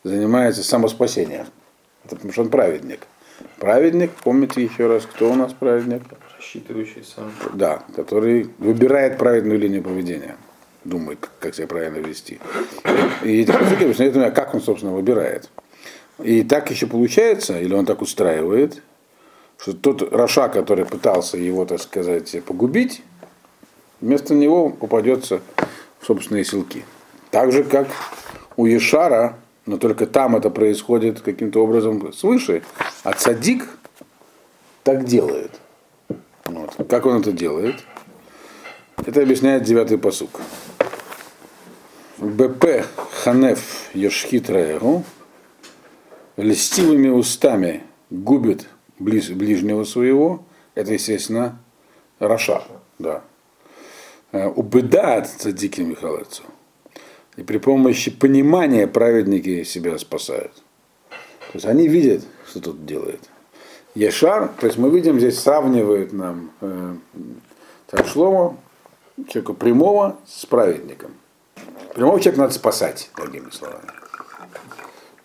занимается 0.10 0.64
самоспасением. 0.64 1.48
Это 2.06 2.16
потому 2.16 2.34
что 2.34 2.42
он 2.42 2.50
праведник. 2.50 3.08
Праведник, 3.58 4.12
помните 4.24 4.64
еще 4.64 4.88
раз, 4.88 5.06
кто 5.06 5.32
у 5.32 5.36
нас 5.36 5.54
праведник? 5.54 6.04
Рассчитывающий 6.38 7.04
сам. 7.04 7.32
Да, 7.54 7.84
который 7.96 8.50
выбирает 8.58 9.18
правильную 9.18 9.60
линию 9.60 9.84
поведения. 9.84 10.36
Думает, 10.84 11.30
как 11.40 11.56
себя 11.56 11.68
правильно 11.68 11.98
вести. 11.98 12.40
И 13.24 13.42
эти 13.42 13.52
посылки 13.52 13.84
объясняют, 13.84 14.34
как 14.34 14.56
он, 14.56 14.62
собственно, 14.62 14.94
выбирает. 14.94 15.50
И 16.20 16.44
так 16.44 16.70
еще 16.72 16.88
получается, 16.88 17.60
или 17.60 17.74
он 17.74 17.86
так 17.86 18.02
устраивает, 18.02 18.82
что 19.58 19.74
тот 19.74 20.14
Раша, 20.14 20.50
который 20.50 20.86
пытался 20.86 21.38
его, 21.38 21.66
так 21.66 21.82
сказать, 21.82 22.44
погубить, 22.46 23.04
вместо 24.02 24.34
него 24.34 24.70
попадется 24.70 25.42
в 26.00 26.06
собственные 26.06 26.46
силки. 26.46 26.86
Так 27.32 27.52
же, 27.52 27.64
как 27.64 27.88
у 28.56 28.66
Ешара, 28.66 29.38
но 29.70 29.78
только 29.78 30.08
там 30.08 30.36
это 30.36 30.50
происходит 30.50 31.22
каким-то 31.22 31.64
образом 31.64 32.12
свыше, 32.12 32.64
а 33.04 33.14
Цадик 33.14 33.70
так 34.82 35.06
делает. 35.06 35.52
Вот. 36.46 36.74
Как 36.90 37.06
он 37.06 37.22
это 37.22 37.32
делает? 37.32 37.76
Это 39.06 39.22
объясняет 39.22 39.62
девятый 39.62 40.00
посук. 40.00 40.42
БП 42.18 42.84
Ханеф 43.24 43.92
Йошхит 43.94 44.50
Раегу 44.50 45.04
льстивыми 46.36 47.10
устами 47.10 47.84
губит 48.10 48.68
близ, 48.98 49.30
ближнего 49.30 49.84
своего, 49.84 50.46
это, 50.74 50.94
естественно, 50.94 51.60
Раша. 52.18 52.64
Да. 52.98 53.22
Э, 54.32 54.48
Убыдат 54.48 55.28
цадики 55.28 55.82
Михалецу. 55.82 56.42
И 57.40 57.44
при 57.44 57.58
помощи 57.58 58.12
понимания 58.12 58.86
праведники 58.86 59.64
себя 59.64 59.98
спасают. 59.98 60.52
То 61.10 61.54
есть 61.54 61.66
они 61.66 61.88
видят, 61.88 62.26
что 62.46 62.60
тут 62.60 62.86
делает. 62.86 63.22
Ешар, 63.96 64.50
то 64.60 64.68
есть 64.68 64.78
мы 64.78 64.90
видим, 64.90 65.20
здесь 65.20 65.40
сравнивает 65.40 66.12
нам 66.12 66.52
э, 66.60 66.96
Шлома, 68.06 68.58
человека 69.30 69.54
прямого 69.54 70.18
с 70.28 70.46
праведником. 70.46 71.12
Прямого 71.96 72.20
человека 72.20 72.42
надо 72.42 72.54
спасать, 72.54 73.10
другими 73.16 73.50
словами. 73.52 73.88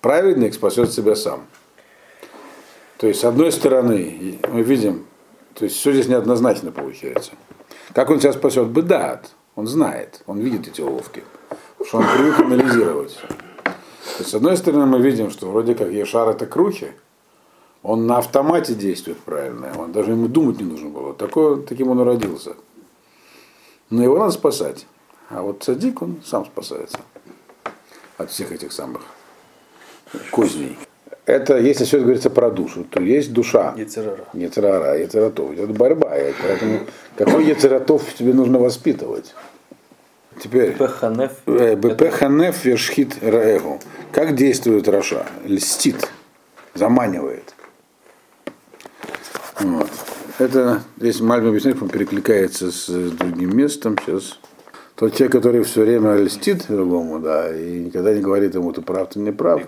Праведник 0.00 0.54
спасет 0.54 0.92
себя 0.92 1.16
сам. 1.16 1.44
То 2.98 3.08
есть, 3.08 3.20
с 3.20 3.24
одной 3.24 3.50
стороны, 3.50 4.38
мы 4.52 4.62
видим 4.62 5.04
То 5.54 5.64
есть 5.64 5.78
все 5.78 5.92
здесь 5.92 6.06
неоднозначно 6.06 6.70
получается. 6.70 7.32
Как 7.92 8.08
он 8.08 8.20
себя 8.20 8.32
спасет? 8.32 8.68
Бедат. 8.68 9.32
Он 9.56 9.66
знает, 9.66 10.22
он 10.26 10.38
видит 10.38 10.68
эти 10.68 10.80
уловки. 10.80 11.24
Что 11.86 11.98
он 11.98 12.06
привык 12.14 12.40
анализировать. 12.40 13.18
То 13.64 14.20
есть, 14.20 14.30
с 14.30 14.34
одной 14.34 14.56
стороны, 14.56 14.86
мы 14.86 15.00
видим, 15.00 15.30
что 15.30 15.50
вроде 15.50 15.74
как 15.74 15.90
Ешар 15.90 16.28
это 16.28 16.46
крухи, 16.46 16.92
он 17.82 18.06
на 18.06 18.18
автомате 18.18 18.74
действует 18.74 19.18
правильно, 19.18 19.72
он 19.78 19.92
даже 19.92 20.12
ему 20.12 20.28
думать 20.28 20.58
не 20.58 20.64
нужно 20.64 20.88
было. 20.88 21.12
Такой, 21.12 21.62
таким 21.62 21.88
он 21.90 22.00
и 22.00 22.04
родился. 22.04 22.54
Но 23.90 24.02
его 24.02 24.18
надо 24.18 24.32
спасать. 24.32 24.86
А 25.30 25.42
вот 25.42 25.62
садик, 25.64 26.00
он 26.00 26.22
сам 26.24 26.46
спасается 26.46 26.98
от 28.16 28.30
всех 28.30 28.52
этих 28.52 28.72
самых 28.72 29.02
козней. 30.30 30.78
Это, 31.26 31.58
если 31.58 31.84
все 31.84 32.00
говорится 32.00 32.30
про 32.30 32.50
душу, 32.50 32.84
то 32.84 33.00
есть 33.00 33.32
душа. 33.32 33.74
Ецерара. 33.76 34.24
Ецерара, 34.34 34.98
Ецератов. 34.98 35.52
Идет 35.52 35.70
борьба. 35.76 36.10
Поэтому 36.10 36.80
какой 37.16 37.46
Ецератов 37.46 38.14
тебе 38.14 38.34
нужно 38.34 38.58
воспитывать? 38.58 39.34
Теперь. 40.40 40.76
Пеханеф. 40.76 41.32
Э, 41.46 41.74
Бепеханеф 41.74 42.64
вершхит 42.64 43.22
раэгу. 43.22 43.80
Как 44.12 44.34
действует 44.34 44.88
Раша? 44.88 45.26
Льстит, 45.44 46.08
заманивает. 46.74 47.54
Вот. 49.60 49.90
Это 50.38 50.82
здесь 50.98 51.20
Мальбим 51.20 51.50
объясняет, 51.50 51.78
перекликается 51.90 52.70
с 52.70 52.88
другим 52.88 53.56
местом. 53.56 53.96
Сейчас 54.04 54.38
тот 54.96 55.14
человек, 55.14 55.32
который 55.32 55.62
все 55.62 55.82
время 55.82 56.16
льстит 56.16 56.66
другому, 56.68 57.20
да, 57.20 57.56
и 57.56 57.80
никогда 57.80 58.14
не 58.14 58.20
говорит 58.20 58.54
ему, 58.54 58.72
ты 58.72 58.80
прав, 58.80 59.10
ты 59.10 59.20
не 59.20 59.32
прав, 59.32 59.62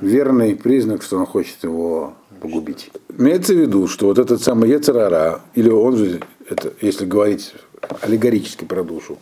верный 0.00 0.54
признак, 0.56 1.02
что 1.02 1.18
он 1.18 1.26
хочет 1.26 1.62
его 1.62 2.14
погубить. 2.40 2.90
Имеется 3.16 3.54
в 3.54 3.58
виду, 3.58 3.86
что 3.88 4.06
вот 4.06 4.18
этот 4.18 4.42
самый 4.42 4.70
Ецерара, 4.70 5.40
или 5.54 5.70
он 5.70 5.96
же, 5.96 6.20
это, 6.48 6.72
если 6.80 7.06
говорить 7.06 7.54
аллегорически 8.02 8.64
про 8.64 8.82
душу, 8.82 9.18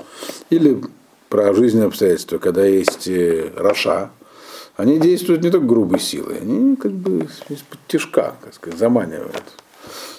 или 0.51 0.83
про 1.29 1.55
жизненные 1.55 1.88
обстоятельства, 1.88 2.38
когда 2.38 2.64
есть 2.64 3.09
э, 3.09 3.51
Раша, 3.57 4.11
они 4.77 4.99
действуют 4.99 5.43
не 5.43 5.51
только 5.51 5.67
грубой 5.67 6.01
силой, 6.01 6.38
они 6.38 6.77
как 6.77 6.93
бы 6.93 7.29
из-под 7.49 7.79
тяжка, 7.87 8.35
так 8.43 8.55
сказать, 8.55 8.79
заманивают. 8.79 9.43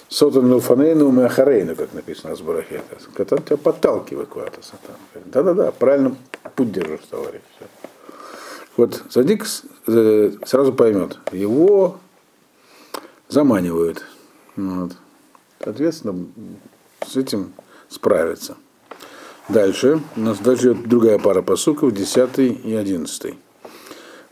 Сотан 0.08 0.48
Милфанейну 0.48 1.12
Меахарейну, 1.12 1.76
как 1.76 1.94
написано 1.94 2.36
в 2.36 2.42
Барахе. 2.42 2.82
Когда 3.16 3.38
тебя 3.38 3.58
подталкивает 3.58 4.30
куда-то 4.30 4.62
сатан. 4.62 4.96
Да-да-да, 5.26 5.72
правильно 5.72 6.16
путь 6.56 6.72
держишь, 6.72 7.02
товарищ. 7.10 7.42
Вот 8.78 9.04
Садик 9.10 9.46
э, 9.88 10.32
сразу 10.46 10.74
поймет, 10.74 11.18
его 11.32 11.98
заманивают. 13.30 14.06
Вот. 14.56 14.92
Соответственно, 15.64 16.28
с 17.06 17.16
этим 17.16 17.54
справиться. 17.96 18.56
Дальше. 19.50 20.02
У 20.16 20.20
нас 20.22 20.40
дальше 20.40 20.74
другая 20.74 21.20
пара 21.20 21.42
посуков, 21.42 21.94
10 21.94 22.40
и 22.40 22.76
11. 22.76 23.36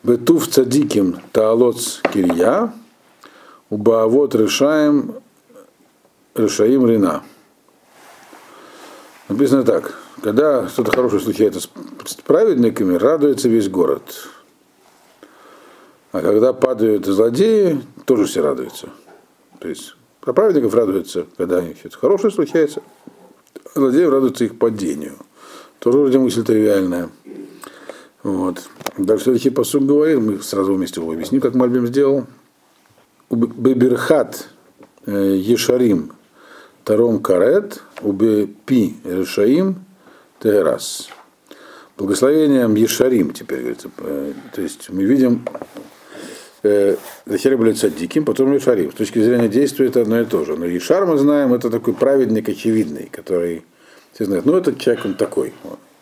Бетув 0.04 0.48
цадиким 0.48 1.20
таалоц 1.32 2.02
кирья, 2.12 2.74
убаавот 3.70 4.36
решаем 4.36 5.16
Решаим 6.36 6.88
Рина. 6.88 7.24
Написано 9.30 9.64
так. 9.64 9.94
Когда 10.24 10.68
что-то 10.68 10.92
хорошее 10.92 11.22
случается 11.22 11.60
с 11.60 12.16
праведниками, 12.16 12.96
радуется 12.96 13.50
весь 13.50 13.70
город. 13.70 14.30
А 16.12 16.22
когда 16.22 16.54
падают 16.54 17.06
злодеи, 17.06 17.82
тоже 18.06 18.26
все 18.26 18.42
радуются. 18.42 18.90
То 19.60 19.68
есть 19.68 19.96
про 20.22 20.34
праведников 20.34 20.74
радуются, 20.74 21.28
когда 21.38 21.62
что-то 21.76 21.98
хорошее 21.98 22.34
случается, 22.34 22.82
злодеев 23.76 24.10
радуются 24.10 24.46
их 24.46 24.58
падению. 24.58 25.18
Тоже 25.80 25.98
вроде 25.98 26.20
мысль 26.20 26.44
тривиальная. 26.44 27.10
Вот. 28.24 28.70
Дальше 28.98 29.26
следующий 29.26 29.50
посуд 29.50 29.86
говорит, 29.86 30.20
мы 30.20 30.40
сразу 30.42 30.74
вместе 30.74 31.02
его 31.02 31.12
объясним, 31.12 31.42
как 31.42 31.56
Мальбим 31.56 31.88
сделал. 31.88 32.26
Беберхат 33.30 34.48
э, 35.06 35.36
Ешарим 35.38 36.14
Таром 36.84 37.22
Карет, 37.22 37.82
Убе 38.02 38.48
Пи 38.48 38.96
Решаим 39.04 39.84
Терас. 40.42 41.10
Благословением 41.98 42.76
Ешарим 42.76 43.34
теперь 43.34 43.60
говорится. 43.60 43.90
Э, 43.98 44.34
то 44.54 44.62
есть 44.62 44.90
мы 44.90 45.04
видим 45.04 45.46
э, 46.64 46.96
Захер 47.26 47.58
диким, 47.92 48.26
потом 48.26 48.54
Ешарим. 48.54 48.92
С 48.92 48.96
точки 48.96 49.20
зрения 49.20 49.48
действия 49.48 49.88
это 49.88 50.02
одно 50.02 50.22
и 50.22 50.26
то 50.26 50.44
же. 50.46 50.56
Но 50.58 50.66
Ешар 50.66 51.06
мы 51.06 51.18
знаем, 51.18 51.54
это 51.54 51.70
такой 51.70 51.94
праведник 51.94 52.50
очевидный, 52.50 53.10
который 53.12 53.64
все 54.14 54.26
знают, 54.26 54.46
ну 54.46 54.56
этот 54.56 54.80
человек 54.80 55.06
он 55.06 55.16
такой. 55.16 55.54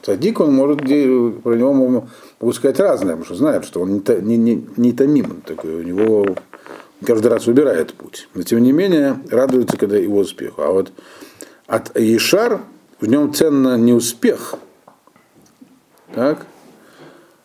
Садик, 0.03 0.39
он 0.39 0.53
может, 0.53 0.79
про 0.79 1.55
него 1.55 1.73
могут 1.73 2.55
сказать 2.55 2.79
разное, 2.79 3.11
потому 3.11 3.25
что 3.25 3.35
знают, 3.35 3.65
что 3.65 3.81
он 3.81 4.03
не, 4.03 4.21
не, 4.21 4.37
не, 4.37 4.67
не 4.77 4.93
томим 4.93 5.41
такой, 5.45 5.75
у 5.75 5.83
него 5.83 6.35
каждый 7.05 7.27
раз 7.27 7.45
выбирает 7.45 7.93
путь. 7.93 8.27
Но 8.33 8.41
тем 8.41 8.61
не 8.63 8.71
менее 8.71 9.19
радуется, 9.29 9.77
когда 9.77 9.97
его 9.97 10.19
успеху. 10.19 10.63
А 10.63 10.71
вот 10.71 10.91
от 11.67 11.95
Ишар 11.95 12.61
в 12.99 13.05
нем 13.05 13.33
ценно 13.33 13.77
не 13.77 13.93
успех, 13.93 14.55
так, 16.13 16.45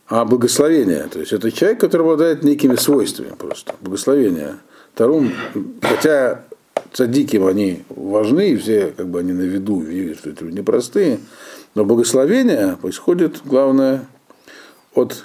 а 0.08 0.24
благословение. 0.24 1.08
То 1.08 1.20
есть 1.20 1.32
это 1.32 1.50
человек, 1.50 1.80
который 1.80 2.02
обладает 2.02 2.42
некими 2.42 2.76
свойствами 2.76 3.34
просто. 3.36 3.74
Благословение. 3.80 4.56
Тарум, 4.94 5.32
хотя 5.82 6.44
цадиким 6.92 7.46
они 7.46 7.84
важны, 7.88 8.50
и 8.50 8.56
все 8.56 8.92
как 8.96 9.08
бы 9.08 9.20
они 9.20 9.32
на 9.32 9.42
виду 9.42 9.80
видят, 9.80 10.18
что 10.18 10.30
это 10.30 10.44
непростые, 10.44 11.20
но 11.74 11.84
благословение 11.84 12.78
происходит, 12.80 13.42
главное, 13.44 14.06
от 14.94 15.24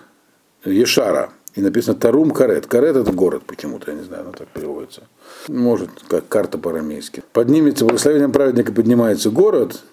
Ешара– 0.66 1.30
и 1.56 1.62
написано 1.62 1.98
Тарум 2.00 2.32
Карет. 2.32 2.66
Карет 2.68 2.96
это 2.96 3.12
город 3.12 3.44
почему-то, 3.46 3.92
я 3.92 3.98
не 3.98 4.04
знаю, 4.04 4.24
оно 4.24 4.32
так 4.32 4.48
переводится. 4.48 5.04
Может, 5.48 5.90
как 6.08 6.28
карта 6.28 6.58
по-арамейски. 6.58 7.24
Поднимется, 7.34 7.86
благословением 7.86 8.32
праведника 8.32 8.72
поднимается 8.72 9.30
город, 9.32 9.84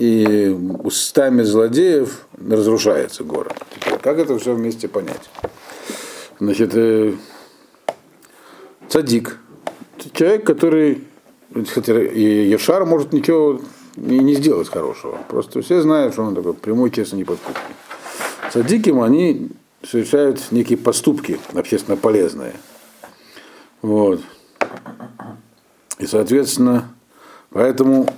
и 0.00 0.48
устами 0.82 1.42
злодеев 1.42 2.26
разрушается 2.38 3.22
город. 3.22 3.52
Как 4.00 4.18
это 4.18 4.38
все 4.38 4.54
вместе 4.54 4.88
понять? 4.88 5.28
Значит, 6.38 6.70
э, 6.74 7.12
цадик. 8.88 9.38
Человек, 10.14 10.46
который, 10.46 11.04
хотя 11.68 12.02
и 12.02 12.48
Ешар 12.48 12.86
может 12.86 13.12
ничего 13.12 13.60
не, 13.96 14.20
не 14.20 14.36
сделать 14.36 14.70
хорошего. 14.70 15.18
Просто 15.28 15.60
все 15.60 15.82
знают, 15.82 16.14
что 16.14 16.22
он 16.22 16.34
такой 16.34 16.54
прямой, 16.54 16.90
честный, 16.90 17.18
неподкупный. 17.18 17.74
Цадиким 18.50 19.02
они 19.02 19.50
совершают 19.86 20.40
некие 20.50 20.78
поступки 20.78 21.38
общественно 21.52 21.98
полезные. 21.98 22.54
Вот. 23.82 24.22
И, 25.98 26.06
соответственно, 26.06 26.88
поэтому 27.50 28.08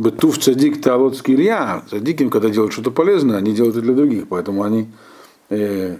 Бетув 0.00 0.38
цадик 0.38 0.80
талотский 0.80 1.34
Илья, 1.34 1.82
цадиким, 1.90 2.30
когда 2.30 2.48
делают 2.48 2.72
что-то 2.72 2.90
полезное, 2.90 3.36
они 3.36 3.52
делают 3.52 3.76
это 3.76 3.84
для 3.84 3.92
других, 3.94 4.28
поэтому 4.28 4.62
они 4.62 4.88
э, 5.50 5.98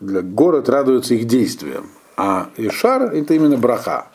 для 0.00 0.22
город 0.22 0.70
радуются 0.70 1.12
их 1.12 1.26
действиям. 1.26 1.90
А 2.16 2.48
Ишар 2.56 3.02
это 3.02 3.34
именно 3.34 3.58
браха. 3.58 4.06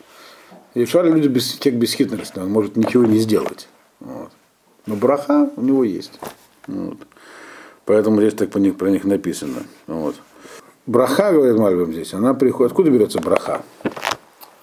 Ишар 0.74 1.06
люди 1.06 1.28
без, 1.28 1.54
человек 1.60 1.80
бесхитростный, 1.80 2.42
он 2.42 2.50
может 2.50 2.76
ничего 2.76 3.06
не 3.06 3.20
сделать. 3.20 3.70
Вот. 4.00 4.32
Но 4.88 4.96
браха 4.96 5.52
у 5.56 5.62
него 5.62 5.84
есть. 5.84 6.20
Вот. 6.66 6.98
Поэтому 7.86 8.22
здесь 8.22 8.34
так 8.34 8.50
про 8.50 8.58
них, 8.58 8.78
про 8.78 8.90
них 8.90 9.04
написано. 9.04 9.62
Вот. 9.86 10.16
Браха, 10.88 11.34
говорит 11.34 11.56
Мальбим 11.56 11.94
здесь, 11.94 12.16
она 12.16 12.34
приходит. 12.34 12.72
Откуда 12.72 12.90
берется 12.90 13.20
браха? 13.20 13.62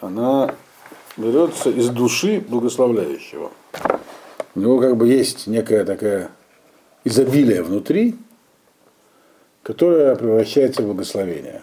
Она 0.01 0.53
берется 1.17 1.71
из 1.71 1.89
души 1.89 2.45
благословляющего. 2.49 3.53
У 4.57 4.61
него 4.61 4.81
как 4.81 4.97
бы 4.97 5.07
есть 5.07 5.47
некая 5.47 5.85
такая 5.85 6.31
изобилие 7.05 7.63
внутри, 7.63 8.17
которое 9.63 10.17
превращается 10.17 10.81
в 10.81 10.87
благословение. 10.87 11.61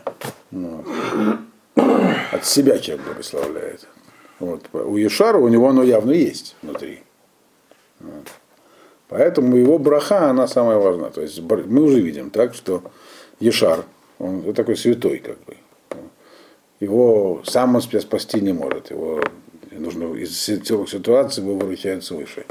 Вот. 0.52 0.86
От 2.32 2.46
себя 2.46 2.78
человек 2.78 3.04
благословляет. 3.08 3.88
Вот. 4.40 4.62
У 4.74 4.96
Ешара 4.98 5.40
у 5.40 5.48
него 5.48 5.70
оно 5.70 5.82
явно 5.82 6.12
есть 6.12 6.56
внутри. 6.62 7.02
Вот. 8.00 8.28
Поэтому 9.10 9.56
его 9.56 9.80
браха, 9.80 10.30
она 10.30 10.48
самая 10.48 10.78
важная. 10.78 11.10
То 11.10 11.22
есть 11.22 11.42
мы 11.42 11.82
уже 11.82 12.00
видим, 12.00 12.30
так, 12.30 12.54
что 12.54 12.84
Ешар, 13.40 13.86
он 14.20 14.54
такой 14.54 14.78
святой, 14.78 15.18
как 15.18 15.44
бы. 15.46 15.58
Его 16.80 17.42
сам 17.44 17.74
он 17.74 17.82
себя 17.82 18.02
спасти 18.02 18.40
не 18.40 18.54
может. 18.54 18.92
Его 18.92 19.20
нужно 19.72 20.14
из 20.14 20.46
целых 20.46 20.90
ситуаций 20.90 21.44
его 21.44 21.56
выручает 21.56 22.04
свыше. 22.04 22.46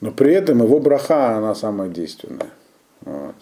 Но 0.00 0.12
при 0.12 0.32
этом 0.32 0.62
его 0.62 0.80
браха, 0.80 1.36
она 1.36 1.54
самая 1.54 1.88
действенная. 1.88 2.50
Вот. 3.02 3.34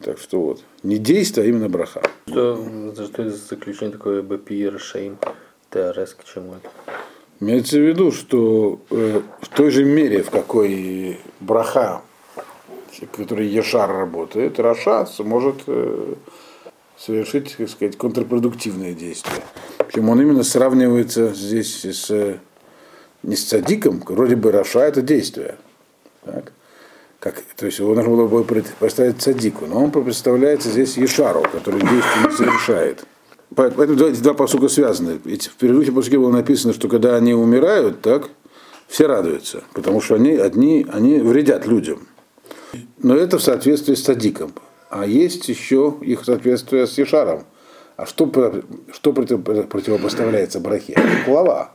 Так 0.00 0.18
что 0.18 0.40
вот. 0.40 0.62
Не 0.82 0.98
действие, 0.98 1.44
а 1.44 1.48
именно 1.48 1.68
браха. 1.68 2.02
Что, 2.26 2.56
что 2.94 3.22
это 3.22 3.30
за 3.30 3.36
заключение 3.36 3.92
такое 3.92 4.22
ובפי 4.22 4.78
רשעים 4.78 5.18
תהרס 5.70 6.14
к 6.14 6.24
чему 6.24 6.54
это? 6.54 6.70
Имеется 7.40 7.78
в 7.78 7.86
виду, 7.86 8.12
что 8.12 8.80
э, 8.90 9.22
в 9.40 9.48
той 9.48 9.70
же 9.70 9.84
мере, 9.84 10.22
в 10.22 10.30
какой 10.30 11.18
ברכה, 11.40 12.02
в 12.44 13.16
которой 13.16 13.46
ישר 13.46 13.90
работает, 13.90 14.60
רשע 14.60 15.06
может 15.20 15.62
э, 15.66 16.14
совершить, 16.98 17.56
так 17.56 17.68
сказать, 17.70 17.96
контрпродуктивные 17.96 18.92
действия. 18.92 19.42
Причем 19.78 20.10
он 20.10 20.20
именно 20.20 20.42
сравнивается 20.42 21.32
здесь 21.32 21.84
с, 21.84 22.38
не 23.22 23.36
с 23.36 23.44
цадиком, 23.44 24.02
вроде 24.06 24.36
бы 24.36 24.52
רשע 24.52 24.80
это 24.80 25.02
действие. 25.02 25.56
Так? 26.24 26.52
Как, 27.18 27.42
то 27.56 27.66
есть 27.66 27.78
его 27.78 27.94
нужно 27.94 28.10
было 28.10 28.26
бы 28.26 28.44
представить 28.44 29.20
цадику, 29.20 29.66
но 29.66 29.84
он 29.84 29.90
представляется 29.90 30.70
здесь 30.70 30.96
ישר 30.96 31.27
у, 31.27 31.42
который 31.42 31.80
действие 31.80 32.24
не 32.26 32.32
совершает. 32.32 33.04
Поэтому 33.54 34.06
эти 34.06 34.20
два 34.20 34.32
посука 34.32 34.68
связаны. 34.68 35.20
Ведь 35.24 35.48
в 35.48 35.56
предыдущем 35.56 35.94
посуке 35.94 36.18
было 36.18 36.30
написано, 36.30 36.72
что 36.72 36.88
когда 36.88 37.16
они 37.16 37.34
умирают, 37.34 38.00
так, 38.00 38.30
все 38.88 39.06
радуются, 39.06 39.64
потому 39.74 40.00
что 40.00 40.14
они 40.14 40.34
одни, 40.36 40.86
они 40.90 41.18
вредят 41.18 41.66
людям. 41.66 42.06
Но 43.02 43.16
это 43.16 43.38
в 43.38 43.42
соответствии 43.42 43.94
с 43.94 44.04
садиком. 44.04 44.54
А 44.88 45.04
есть 45.04 45.48
еще 45.48 45.96
их 46.00 46.24
соответствие 46.24 46.86
с 46.86 46.96
Ешаром. 46.96 47.44
А 47.96 48.06
что, 48.06 48.30
что 48.92 49.12
противопоставляется 49.12 50.58
брахе? 50.58 50.96
Клава. 51.26 51.72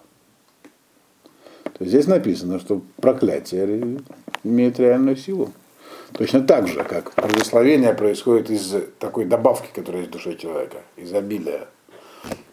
Здесь 1.86 2.08
написано, 2.08 2.60
что 2.60 2.82
проклятие 3.00 4.00
имеет 4.44 4.80
реальную 4.80 5.16
силу. 5.16 5.52
Точно 6.14 6.42
так 6.42 6.68
же, 6.68 6.84
как 6.84 7.14
благословение 7.16 7.94
происходит 7.94 8.50
из 8.50 8.76
такой 9.00 9.26
добавки, 9.26 9.70
которая 9.74 10.02
есть 10.02 10.12
в 10.12 10.14
душе 10.14 10.36
человека, 10.36 10.78
из 10.98 11.14
обилия. 11.14 11.68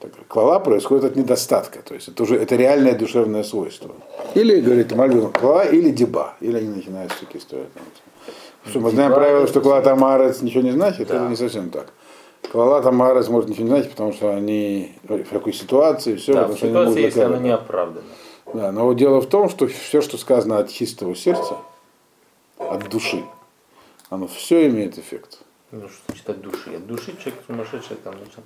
Так, 0.00 0.10
клала 0.28 0.58
происходит 0.58 1.04
от 1.04 1.16
недостатка, 1.16 1.80
то 1.80 1.94
есть 1.94 2.08
это 2.08 2.22
уже 2.22 2.36
это 2.36 2.56
реальное 2.56 2.92
душевное 2.92 3.42
свойство. 3.42 3.94
Или, 4.34 4.60
говорит 4.60 4.92
Мальбин, 4.92 5.30
клала 5.32 5.62
или 5.62 5.90
деба, 5.90 6.34
или 6.40 6.58
они 6.58 6.68
начинают 6.68 7.12
всякие 7.12 7.40
строить. 7.40 7.68
Что 8.66 8.80
мы 8.80 8.90
знаем 8.90 9.14
правило, 9.14 9.46
что 9.46 9.62
клала 9.62 9.80
тамарец 9.80 10.42
ничего 10.42 10.62
не 10.62 10.72
значит, 10.72 11.08
да. 11.08 11.16
это 11.16 11.28
не 11.28 11.36
совсем 11.36 11.70
так. 11.70 11.86
Клала 12.50 12.82
тамарец 12.82 13.28
может 13.28 13.48
ничего 13.48 13.64
не 13.64 13.70
значить, 13.70 13.90
потому 13.92 14.12
что 14.12 14.34
они 14.34 14.92
в 15.04 15.24
какой 15.30 15.54
ситуации, 15.54 16.16
все. 16.16 16.34
Да, 16.34 16.48
в 16.48 16.58
ситуации, 16.58 17.00
если 17.00 17.20
она 17.20 17.38
не 17.38 17.50
оправдана. 17.50 18.04
Да, 18.54 18.72
но 18.72 18.92
дело 18.92 19.20
в 19.20 19.26
том, 19.26 19.48
что 19.48 19.66
все, 19.66 20.00
что 20.00 20.18
сказано 20.18 20.58
от 20.58 20.70
чистого 20.70 21.14
сердца, 21.14 21.56
от 22.58 22.88
души, 22.88 23.24
оно 24.10 24.26
все 24.26 24.68
имеет 24.68 24.98
эффект. 24.98 25.38
Ну, 25.70 25.88
что 25.88 25.98
значит 26.08 26.28
от 26.28 26.40
души? 26.42 26.74
От 26.76 26.86
души 26.86 27.16
человек 27.18 27.42
сумасшедший 27.46 27.96
там 27.96 28.14
нужно 28.18 28.42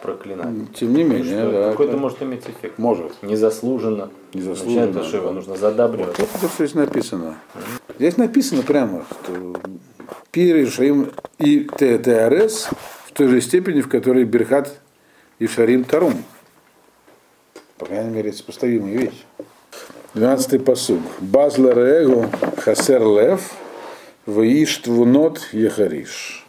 проклинать. 0.00 0.76
Тем 0.76 0.94
не 0.94 1.02
менее, 1.02 1.44
ну, 1.44 1.50
да. 1.50 1.70
Какой-то 1.72 1.96
может 1.96 2.22
иметь 2.22 2.48
эффект. 2.48 2.78
Может. 2.78 3.20
Незаслуженно. 3.22 4.10
Незаслуженно. 4.32 4.86
Начинает, 4.86 5.08
что 5.08 5.16
его 5.16 5.32
нужно 5.32 5.56
задабривать. 5.56 6.16
Вот 6.18 6.28
это 6.28 6.48
все 6.48 6.66
здесь 6.66 6.74
написано. 6.74 7.36
Здесь 7.98 8.16
написано 8.16 8.62
прямо, 8.62 9.04
что 9.10 9.56
Пир 10.30 10.62
Ишаим 10.62 11.10
и 11.38 11.64
ТТРС 11.64 12.68
в 13.06 13.12
той 13.12 13.26
же 13.26 13.40
степени, 13.40 13.80
в 13.80 13.88
которой 13.88 14.22
Берхат 14.22 14.78
и 15.40 15.48
Шарим 15.48 15.82
Тарум. 15.82 16.22
По 17.78 17.86
крайней 17.86 18.10
мере, 18.10 18.30
это 18.30 18.38
сопоставимые 18.38 18.96
вещи. 18.96 19.24
12-й 20.14 20.58
посуг. 20.58 21.00
Базлер 21.20 21.78
Эго 21.78 22.28
Хасер 22.56 23.02
Лев 23.02 23.52
Ваиш 24.26 24.78
Твунот 24.78 25.40
Ехариш. 25.52 26.44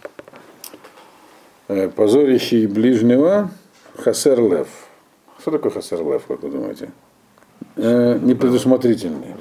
Позорящий 1.67 2.65
ближнего 2.65 3.51
Хасер 3.95 4.41
Лев. 4.41 4.67
Что 5.39 5.51
такое 5.51 5.71
Хасер 5.71 5.99
Лев, 6.03 6.23
как 6.27 6.41
вы 6.41 6.49
думаете? 6.49 6.89
Э, 7.75 8.17
непредусмотрительный. 8.17 9.35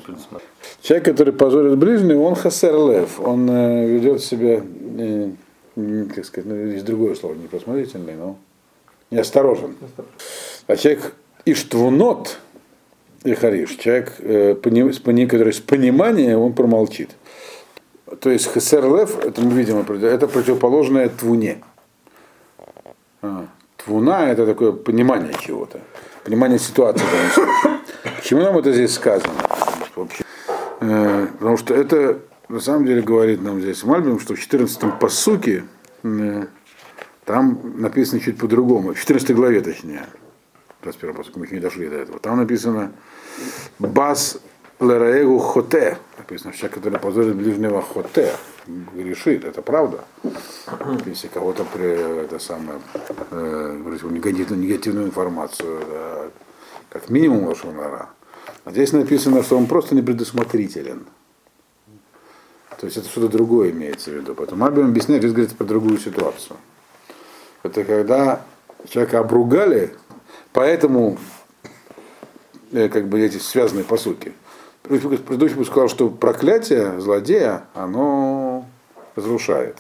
Человек, 0.82 1.06
который 1.06 1.32
позорит 1.32 1.78
ближнего, 1.78 2.20
он 2.20 2.34
Хасер 2.34 2.74
Лев. 2.74 3.18
Он 3.20 3.48
э, 3.48 3.86
ведет 3.86 4.22
себя, 4.22 4.62
э, 4.62 5.30
как 6.14 6.24
сказать, 6.26 6.50
ну, 6.50 6.54
есть 6.66 6.84
другое 6.84 7.14
слово, 7.14 7.34
непредусмотрительный, 7.34 8.14
но 8.14 8.36
неосторожен. 9.10 9.74
А 10.66 10.76
человек 10.76 11.14
Иштвунот, 11.52 12.38
и 13.24 13.34
Хариш, 13.34 13.76
человек, 13.76 14.14
э, 14.20 14.54
который 14.54 15.52
с 15.52 15.60
пониманием, 15.60 16.38
он 16.38 16.52
промолчит. 16.52 17.10
То 18.20 18.30
есть 18.30 18.52
Хесерлев, 18.52 19.18
это 19.24 19.40
мы 19.42 19.52
видим, 19.52 19.78
это 19.78 20.28
противоположное 20.28 21.08
твуне. 21.08 21.58
А, 23.20 23.46
твуна 23.76 24.30
это 24.30 24.46
такое 24.46 24.72
понимание 24.72 25.34
чего-то, 25.40 25.80
понимание 26.24 26.58
ситуации. 26.58 27.04
Почему 28.16 28.40
нам 28.40 28.56
это 28.56 28.72
здесь 28.72 28.94
сказано? 28.94 29.34
Э, 30.80 31.26
потому 31.38 31.56
что 31.56 31.74
это 31.74 32.20
на 32.48 32.60
самом 32.60 32.86
деле 32.86 33.02
говорит 33.02 33.42
нам 33.42 33.60
здесь 33.60 33.82
Мальбим, 33.84 34.20
что 34.20 34.34
в 34.34 34.38
14-м 34.38 34.98
посуке 34.98 35.64
э, 36.02 36.44
там 37.24 37.60
написано 37.76 38.20
чуть 38.20 38.38
по-другому, 38.38 38.94
в 38.94 38.98
14 38.98 39.34
главе 39.34 39.60
точнее, 39.60 40.06
21 40.82 41.14
посук, 41.14 41.36
мы 41.36 41.46
еще 41.46 41.56
не 41.56 41.60
дошли 41.60 41.88
до 41.88 41.96
этого, 41.96 42.18
там 42.18 42.36
написано 42.36 42.92
Бас 43.78 44.38
Лераэгу 44.80 45.38
Хоте. 45.38 45.98
Написано, 46.18 46.52
человек, 46.52 46.74
который 46.74 46.98
позорит 47.00 47.34
ближнего 47.34 47.82
Хоте, 47.82 48.32
грешит, 48.66 49.44
это 49.44 49.60
правда. 49.60 50.04
Если 51.06 51.28
кого-то 51.28 51.64
при 51.64 52.22
это 52.24 52.38
самое, 52.38 52.78
э, 53.30 53.98
негативную, 54.10 54.60
негативную 54.60 55.06
информацию, 55.06 55.80
да, 55.90 56.30
как 56.90 57.10
минимум 57.10 57.46
лошонара. 57.46 58.10
А 58.64 58.70
здесь 58.70 58.92
написано, 58.92 59.42
что 59.42 59.56
он 59.56 59.66
просто 59.66 59.94
непредусмотрителен. 59.94 61.06
То 62.80 62.86
есть 62.86 62.96
это 62.96 63.08
что-то 63.08 63.28
другое 63.28 63.70
имеется 63.70 64.10
в 64.10 64.14
виду. 64.14 64.34
Поэтому 64.34 64.64
Абим 64.64 64.86
объясняет, 64.86 65.22
здесь 65.22 65.32
говорится 65.32 65.56
про 65.56 65.64
другую 65.64 65.98
ситуацию. 65.98 66.56
Это 67.64 67.82
когда 67.82 68.42
человека 68.88 69.18
обругали, 69.18 69.92
поэтому 70.52 71.18
Э, 72.72 72.88
как 72.88 73.08
бы 73.08 73.20
эти 73.20 73.38
связанные 73.38 73.84
по 73.84 73.96
сути. 73.96 74.32
Предыдущий 74.82 75.64
сказал, 75.64 75.88
что 75.88 76.08
проклятие 76.08 77.00
злодея, 77.00 77.64
оно 77.74 78.66
разрушает. 79.16 79.76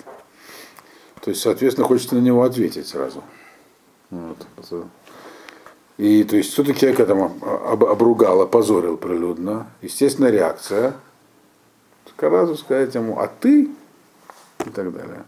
То 1.22 1.30
есть, 1.30 1.42
соответственно, 1.42 1.86
хочется 1.86 2.14
на 2.14 2.20
него 2.20 2.42
ответить 2.42 2.86
сразу. 2.86 3.22
Вот. 4.10 4.36
И 5.98 6.24
то 6.24 6.36
есть 6.36 6.52
все-таки 6.52 6.80
человека 6.80 7.06
там 7.06 7.38
обругал, 7.42 8.42
опозорил 8.42 8.96
прилюдно. 8.96 9.66
Естественная 9.82 10.30
реакция. 10.30 10.94
Сразу 12.18 12.56
сказать 12.56 12.94
ему, 12.94 13.18
а 13.18 13.28
ты? 13.28 13.68
И 14.66 14.70
так 14.70 14.92
далее. 14.92 15.24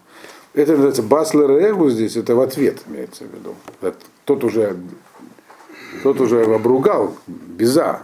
Это 0.55 0.72
называется 0.72 1.03
баслер 1.03 1.50
эгу 1.70 1.88
здесь, 1.90 2.16
это 2.16 2.35
в 2.35 2.40
ответ 2.40 2.83
имеется 2.87 3.24
в 3.24 3.33
виду. 3.33 3.55
Тот 4.24 4.42
уже 4.44 4.76
тот 6.03 6.20
уже 6.20 6.44
обругал, 6.44 7.16
беза. 7.26 8.03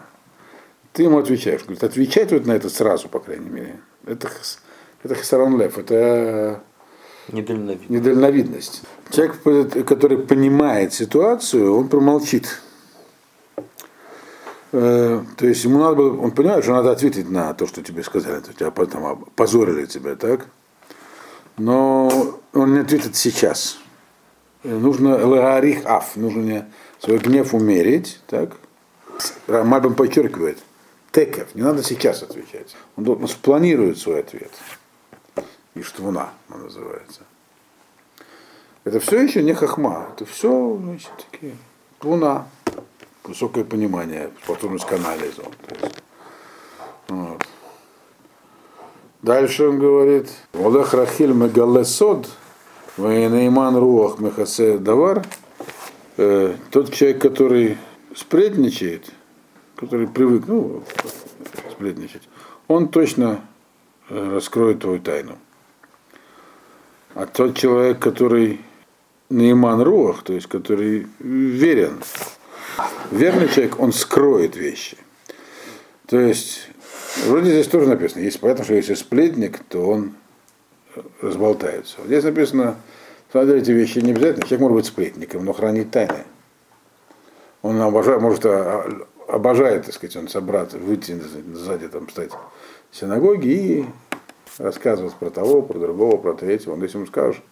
Ты 0.93 1.05
ему 1.05 1.19
отвечаешь. 1.19 1.63
Говорит, 1.63 1.85
отвечать 1.85 2.33
вот 2.33 2.47
на 2.47 2.53
это 2.53 2.69
сразу, 2.71 3.09
по 3.09 3.21
крайней 3.21 3.51
мере. 3.51 3.81
Это, 4.07 4.31
это 5.03 5.15
хасаран 5.15 5.59
лев, 5.59 5.79
это 5.79 6.63
недальновидность. 7.29 7.91
недальновидность. 7.91 8.83
Человек, 9.11 9.87
который 9.87 10.19
понимает 10.19 10.95
ситуацию, 10.95 11.77
он 11.77 11.89
промолчит. 11.89 12.61
Э, 14.73 15.23
то 15.37 15.47
есть 15.47 15.65
ему 15.65 15.79
надо 15.79 15.97
было, 15.97 16.21
он 16.21 16.33
понимает, 16.33 16.65
что 16.65 16.73
надо 16.73 16.91
ответить 16.91 17.31
на 17.31 17.55
то, 17.55 17.67
что 17.67 17.83
тебе 17.83 18.03
сказали, 18.03 18.41
то 18.41 18.53
тебя 18.53 18.71
потом 18.71 19.27
позорили 19.37 19.87
тебя, 19.87 20.17
так? 20.17 20.47
Но 21.57 22.41
он 22.53 22.75
не 22.75 22.81
ответит 22.81 23.17
сейчас. 23.17 23.79
Нужно 24.63 25.25
лагарих 25.27 25.87
аф, 25.87 26.17
нужно 26.17 26.41
не 26.41 26.67
свой 27.07 27.19
гнев 27.19 27.55
умерить, 27.55 28.19
так? 28.27 28.57
Мальбам 29.47 29.95
подчеркивает, 29.95 30.59
текев, 31.13 31.55
не 31.55 31.63
надо 31.63 31.85
сейчас 31.85 32.25
отвечать. 32.25 32.77
Он, 32.97 33.09
он 33.09 33.29
спланирует 33.29 33.99
свой 33.99 34.21
ответ. 34.21 34.51
И 35.77 35.83
штвуна, 35.83 36.31
он 36.53 36.65
называется. 36.65 37.21
Это 38.83 38.99
все 38.99 39.23
еще 39.23 39.45
не 39.45 39.55
хахма, 39.55 40.09
это 40.15 40.27
все, 40.27 40.79
значит, 40.83 41.13
такие, 41.31 41.57
луна, 42.03 42.49
высокое 43.23 43.63
понимание, 43.63 44.31
способность 44.43 44.87
к 44.87 44.93
анализу. 44.93 45.45
Вот. 47.09 47.47
Дальше 49.23 49.69
он 49.69 49.79
говорит, 49.79 50.29
Олех 50.55 50.93
Рахиль 50.93 51.33
Мегалесод, 51.33 52.29
Вейнейман 52.97 53.77
Руах 53.77 54.19
Мехасе 54.19 54.79
Давар, 54.79 55.25
э, 56.17 56.55
тот 56.71 56.93
человек, 56.93 57.21
который 57.21 57.79
сплетничает, 58.15 59.11
который 59.77 60.09
привык, 60.09 60.45
ну, 60.47 60.83
сплетничать, 61.71 62.23
он 62.69 62.89
точно 62.89 63.41
э, 64.09 64.35
раскроет 64.35 64.81
твою 64.81 65.01
тайну. 65.01 65.39
А 67.15 67.27
тот 67.27 67.57
человек, 67.57 67.99
который 67.99 68.61
Нейман 69.31 69.81
Руах, 69.81 70.23
то 70.23 70.33
есть 70.33 70.47
который 70.47 71.07
верен, 71.19 72.01
верный 73.11 73.49
человек, 73.49 73.81
он 73.81 73.93
скроет 73.93 74.57
вещи. 74.57 74.97
То 76.07 76.21
есть, 76.21 76.69
вроде 77.27 77.51
здесь 77.51 77.67
тоже 77.67 77.89
написано, 77.89 78.23
есть 78.23 78.39
понятно, 78.39 78.65
что 78.65 78.75
если 78.75 78.95
сплетник, 78.95 79.59
то 79.69 79.89
он 79.89 80.15
разболтается. 81.21 81.97
Здесь 82.05 82.25
написано, 82.25 82.77
смотрите, 83.31 83.59
эти 83.59 83.71
вещи 83.71 83.99
не 83.99 84.13
обязательно, 84.13 84.47
человек 84.47 84.61
может 84.61 84.77
быть 84.77 84.87
сплетником, 84.87 85.45
но 85.45 85.53
хранит 85.53 85.91
тайны. 85.91 86.25
Он 87.63 87.81
обожает, 87.81 88.21
может, 88.21 88.47
а, 88.47 89.07
обожает, 89.29 89.87
так 89.87 89.95
сказать, 89.95 90.17
он 90.17 90.29
собраться, 90.29 90.79
выйти 90.79 91.21
сзади, 91.53 91.89
там, 91.89 92.09
стать 92.09 92.31
в 92.91 92.97
синагоге 92.97 93.53
и 93.53 93.87
рассказывать 94.59 95.15
про 95.15 95.31
того, 95.31 95.63
про 95.63 95.79
другого, 95.79 96.17
про 96.17 96.35
третьего. 96.35 96.75
Он 96.75 96.83
если 96.83 96.99
ему 96.99 97.07
скажет, 97.07 97.43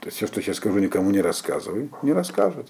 то 0.00 0.06
есть 0.06 0.16
все, 0.16 0.26
что 0.26 0.40
сейчас 0.40 0.56
скажу, 0.56 0.78
никому 0.78 1.10
не 1.10 1.20
рассказывай, 1.20 1.90
не 2.02 2.12
расскажет. 2.12 2.68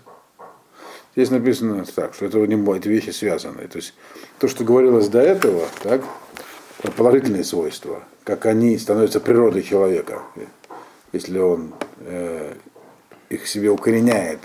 Здесь 1.14 1.30
написано 1.30 1.84
так, 1.84 2.14
что 2.14 2.26
это 2.26 2.38
эти 2.38 2.88
вещи 2.88 3.10
связаны. 3.10 3.66
То 3.68 3.76
есть 3.76 3.94
то, 4.38 4.48
что 4.48 4.64
говорилось 4.64 5.08
до 5.08 5.20
этого, 5.20 5.66
так, 5.82 6.02
положительные 6.96 7.44
свойства, 7.44 8.02
как 8.24 8.46
они 8.46 8.78
становятся 8.78 9.20
природой 9.20 9.62
человека, 9.62 10.22
если 11.12 11.38
он 11.38 11.72
э, 12.00 12.54
их 13.28 13.46
себе 13.46 13.70
укореняет 13.70 14.40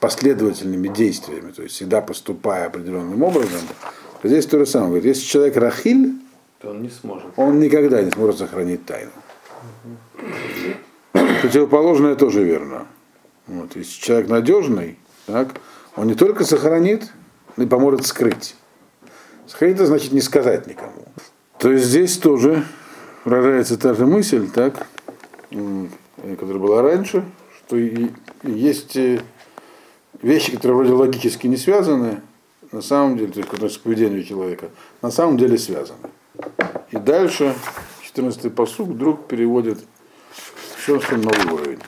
последовательными 0.00 0.88
действиями, 0.88 1.52
то 1.52 1.62
есть 1.62 1.74
всегда 1.74 2.00
поступая 2.00 2.66
определенным 2.66 3.22
образом, 3.22 3.60
то 4.20 4.28
здесь 4.28 4.46
то 4.46 4.58
же 4.58 4.66
самое. 4.66 4.90
Говорит, 4.90 5.16
если 5.16 5.24
человек 5.24 5.56
рахиль, 5.56 6.14
то 6.60 6.70
он 6.70 6.82
не 6.82 6.90
сможет. 6.90 7.26
Он 7.36 7.58
никогда 7.58 8.02
не 8.02 8.10
сможет 8.10 8.38
сохранить 8.38 8.84
тайну. 8.86 9.10
Противоположное 11.12 12.14
тоже 12.14 12.44
верно. 12.44 12.86
Вот, 13.46 13.74
если 13.76 14.00
человек 14.00 14.28
надежный, 14.28 14.98
так, 15.26 15.48
он 15.96 16.06
не 16.06 16.14
только 16.14 16.44
сохранит, 16.44 17.10
но 17.56 17.64
и 17.64 17.66
поможет 17.66 18.06
скрыть. 18.06 18.54
Скрыть 19.46 19.74
это 19.74 19.86
значит 19.86 20.12
не 20.12 20.20
сказать 20.20 20.66
никому. 20.66 21.04
То 21.58 21.70
есть 21.70 21.84
здесь 21.84 22.16
тоже 22.18 22.64
выражается 23.24 23.76
та 23.76 23.94
же 23.94 24.06
мысль, 24.06 24.48
так, 24.48 24.86
которая 26.22 26.58
была 26.58 26.82
раньше, 26.82 27.24
что 27.58 27.76
и 27.76 28.10
есть 28.42 28.96
э, 28.96 29.20
вещи, 30.22 30.52
которые 30.52 30.76
вроде 30.76 30.92
логически 30.92 31.46
не 31.46 31.56
связаны, 31.56 32.20
на 32.70 32.80
самом 32.80 33.18
деле, 33.18 33.32
то 33.32 33.38
есть 33.40 33.50
которые 33.50 33.70
с 33.70 33.78
поведением 33.78 34.24
человека, 34.24 34.70
на 35.02 35.10
самом 35.10 35.36
деле 35.36 35.58
связаны. 35.58 36.08
И 36.90 36.96
дальше 36.96 37.54
14-й 38.14 38.50
посуг 38.50 38.88
вдруг 38.88 39.26
переводит 39.26 39.78
совершенно 40.84 41.24
новый 41.24 41.52
уровень. 41.52 41.78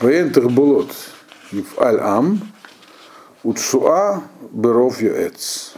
Воентах 0.00 0.50
булот 0.50 0.90
аль 1.78 2.00
ам 2.00 2.40
Утшуа 3.42 4.22
беров 4.50 5.00
юэц. 5.00 5.74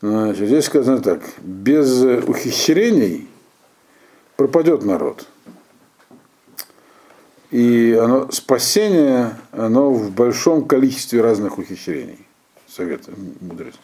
Значит, 0.00 0.48
здесь 0.48 0.64
сказано 0.64 1.00
так, 1.00 1.22
без 1.38 2.02
ухищрений 2.26 3.28
пропадет 4.36 4.84
народ. 4.84 5.26
И 7.52 7.92
оно, 7.92 8.30
спасение, 8.30 9.36
оно 9.52 9.92
в 9.92 10.10
большом 10.10 10.64
количестве 10.64 11.20
разных 11.20 11.58
ухищрений. 11.58 12.26
Совет 12.66 13.02
мудрости. 13.42 13.78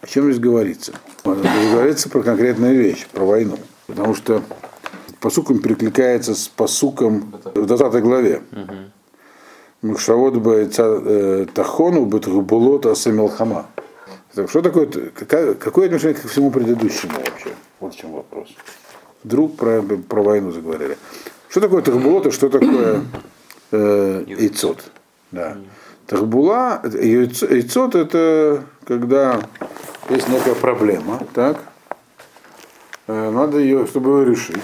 О 0.00 0.06
чем 0.06 0.26
здесь 0.26 0.38
говорится? 0.38 0.92
Здесь 1.24 1.72
говорится 1.72 2.08
про 2.08 2.22
конкретную 2.22 2.76
вещь, 2.76 3.08
про 3.12 3.24
войну. 3.24 3.58
Потому 3.88 4.14
что 4.14 4.44
посуком 5.20 5.58
перекликается 5.58 6.32
с 6.36 6.46
посуком 6.46 7.34
в 7.56 7.66
20 7.66 8.02
главе. 8.04 8.42
Угу. 8.52 9.88
Махшавод 9.90 10.34
э, 10.46 11.46
Тахону 11.52 12.04
Бетхубулота 12.04 12.94
Самилхама. 12.94 13.66
Что 14.32 14.62
такое, 14.62 14.86
какое, 14.86 15.54
какое 15.54 15.86
отношение 15.86 16.14
ко 16.14 16.28
всему 16.28 16.52
предыдущему 16.52 17.14
вообще? 17.14 17.50
Вот 17.80 17.94
в 17.94 17.96
чем 17.98 18.12
вопрос. 18.12 18.48
Вдруг 19.24 19.56
про, 19.56 19.82
про 19.82 20.22
войну 20.22 20.52
заговорили. 20.52 20.96
Что 21.58 21.66
такое 21.66 21.82
Тахбулота, 21.82 22.30
что 22.30 22.48
такое 22.48 23.02
э, 23.72 24.24
Ицот? 24.28 24.92
Да. 25.32 25.56
Тахбула, 26.06 26.80
Ицот 26.84 27.96
это 27.96 28.62
когда 28.86 29.40
есть 30.08 30.28
некая 30.28 30.54
проблема, 30.54 31.20
так? 31.34 31.58
Э, 33.08 33.30
надо 33.32 33.58
ее, 33.58 33.88
чтобы 33.88 34.20
ее 34.20 34.26
решить. 34.26 34.62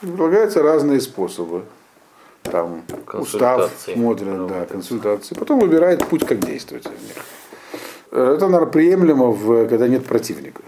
Предлагаются 0.00 0.62
разные 0.62 1.02
способы 1.02 1.64
там 2.44 2.84
устав 3.12 3.70
смотрят, 3.76 4.46
да, 4.46 4.64
консультации. 4.64 5.34
Потом 5.34 5.60
выбирает 5.60 6.06
путь, 6.06 6.26
как 6.26 6.40
действовать. 6.40 6.86
Это, 8.10 8.48
наверное, 8.48 8.72
приемлемо, 8.72 9.26
в, 9.26 9.68
когда 9.68 9.88
нет 9.88 10.06
противника. 10.06 10.62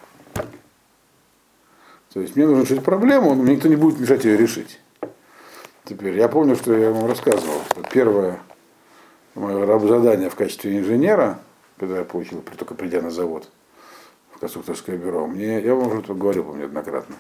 То 2.13 2.21
есть 2.21 2.37
мне 2.37 2.45
нужно 2.45 2.65
решить 2.65 2.85
проблему, 2.85 3.35
но 3.35 3.43
мне 3.43 3.55
никто 3.55 3.69
не 3.69 3.77
будет 3.77 3.99
мешать 3.99 4.27
ее 4.27 4.37
решить. 4.37 4.81
Теперь, 5.87 6.19
я 6.19 6.29
помню, 6.29 6.57
что 6.57 6.77
я 6.77 6.91
вам 6.91 7.07
рассказывал, 7.07 7.61
что 7.71 7.81
первое 7.93 8.41
мое 9.37 9.79
задание 9.79 10.29
в 10.29 10.35
качестве 10.35 10.77
инженера, 10.77 11.39
когда 11.79 11.99
я 11.99 12.05
получил, 12.05 12.43
только 12.43 12.75
придя 12.75 13.01
на 13.03 13.11
завод 13.11 13.49
в 14.33 14.41
конструкторское 14.41 14.97
бюро, 14.97 15.29
мне, 15.29 15.61
я 15.61 15.77
вам 15.77 15.87
уже 15.87 16.03
говорил 16.13 16.43
помню, 16.43 16.63
неоднократно, 16.63 17.15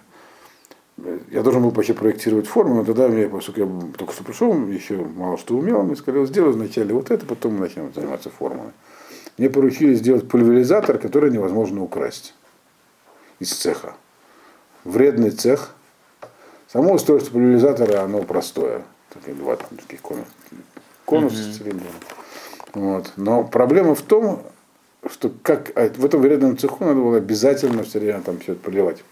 я 1.31 1.43
должен 1.43 1.63
был 1.63 1.71
почти 1.71 1.93
проектировать 1.93 2.49
форму, 2.49 2.75
но 2.75 2.85
тогда 2.85 3.07
мне, 3.07 3.29
поскольку 3.29 3.61
я 3.61 3.93
только 3.97 4.13
что 4.13 4.25
пришел, 4.25 4.53
еще 4.67 4.97
мало 4.97 5.39
что 5.39 5.57
умел, 5.57 5.85
мне 5.85 5.95
сказали, 5.95 6.27
сделай 6.27 6.53
вначале 6.53 6.93
вот 6.93 7.13
это, 7.13 7.25
потом 7.25 7.55
мы 7.55 7.61
начнем 7.61 7.95
заниматься 7.95 8.31
формами. 8.31 8.73
Мне 9.39 9.49
поручили 9.49 9.95
сделать 9.95 10.29
пульверизатор, 10.29 10.99
который 10.99 11.31
невозможно 11.31 11.85
украсть 11.85 12.35
из 13.39 13.53
цеха. 13.53 13.95
Вредный 14.83 15.31
цех. 15.31 15.76
Само 16.77 16.93
устройство 16.93 17.33
пульверизатора, 17.33 18.03
оно 18.03 18.21
простое. 18.21 18.83
Такие 19.09 19.35
два 19.35 19.57
таких 19.57 20.03
конус, 20.03 20.27
конус 21.07 21.33
mm-hmm. 21.33 21.53
цилиндром. 21.57 21.93
Вот. 22.75 23.13
Но 23.17 23.45
проблема 23.45 23.95
в 23.95 24.03
том, 24.03 24.43
что 25.11 25.33
как 25.43 25.73
а 25.75 25.89
в 25.89 26.05
этом 26.05 26.21
вредном 26.21 26.59
цеху 26.59 26.85
надо 26.85 27.01
было 27.01 27.17
обязательно 27.17 27.83
все 27.83 27.99
время 27.99 28.21
там 28.21 28.39
все 28.41 28.53
это 28.53 28.61
проливать. 28.61 29.03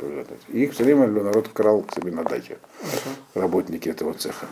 И 0.50 0.64
их 0.64 0.74
все 0.74 0.84
время 0.84 1.06
народ 1.06 1.48
крал 1.54 1.80
к 1.80 1.94
себе 1.94 2.12
на 2.12 2.22
даче. 2.22 2.58
Uh-huh. 2.82 3.40
Работники 3.40 3.88
этого 3.88 4.12
цеха. 4.12 4.44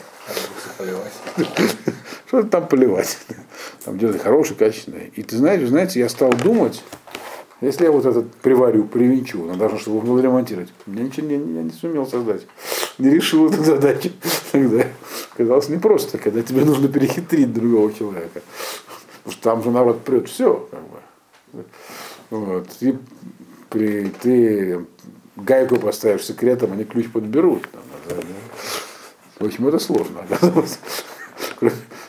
Что 2.29 2.45
там 2.45 2.67
поливать? 2.67 3.19
Там 3.85 3.99
делали 3.99 4.17
хорошие, 4.17 4.57
качественные. 4.57 5.09
И 5.17 5.23
ты 5.23 5.37
знаешь, 5.37 5.69
знаете, 5.69 6.01
я 6.01 6.09
стал 6.09 6.31
думать, 6.31 6.83
если 7.63 7.85
я 7.85 7.93
вот 7.93 8.05
этот 8.05 8.35
приварю, 8.37 8.85
привинчу, 8.85 9.45
надо 9.45 9.61
должно, 9.61 9.79
чтобы 9.79 10.05
его 10.05 10.19
ремонтировать. 10.19 10.73
Я 10.89 11.03
ничего 11.03 11.27
не, 11.29 11.35
я 11.35 11.63
не 11.63 11.71
сумел 11.71 12.07
создать. 12.07 12.43
Не 12.99 13.11
решил 13.11 13.51
эту 13.51 13.63
задачу. 13.65 14.11
Тогда 14.53 14.87
казалось 15.37 15.69
непросто, 15.69 16.19
когда 16.19 16.43
тебе 16.43 16.65
нужно 16.65 16.89
перехитрить 16.89 17.53
другого 17.53 17.93
человека. 17.93 18.43
Потому 19.23 19.33
что 19.33 19.43
там 19.43 19.63
же 19.63 19.71
народ 19.71 20.05
прет 20.05 20.29
все. 20.29 20.69
Как 20.71 20.81
бы. 20.81 21.65
Вот. 22.31 22.69
И 22.81 22.97
при, 23.71 24.09
ты 24.09 24.85
гайку 25.37 25.77
поставишь 25.77 26.25
секретом, 26.25 26.73
они 26.73 26.85
ключ 26.85 27.11
подберут. 27.11 27.69
В 29.39 29.45
общем, 29.45 29.69
это 29.69 29.79
сложно 29.79 30.21
оказалось. 30.21 30.79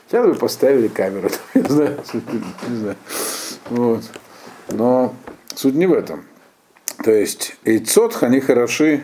Сейчас 0.08 0.28
вы 0.28 0.36
поставили 0.36 0.88
камеру, 0.88 1.30
не 1.56 1.68
знаю, 1.68 2.00
не 2.68 2.76
знаю. 2.76 2.96
Вот. 3.70 4.04
Но 4.70 5.16
суть 5.56 5.76
не 5.76 5.88
в 5.88 5.94
этом. 5.94 6.26
То 7.04 7.12
есть 7.12 7.56
эйцот, 7.64 8.22
они 8.22 8.40
хороши, 8.40 9.04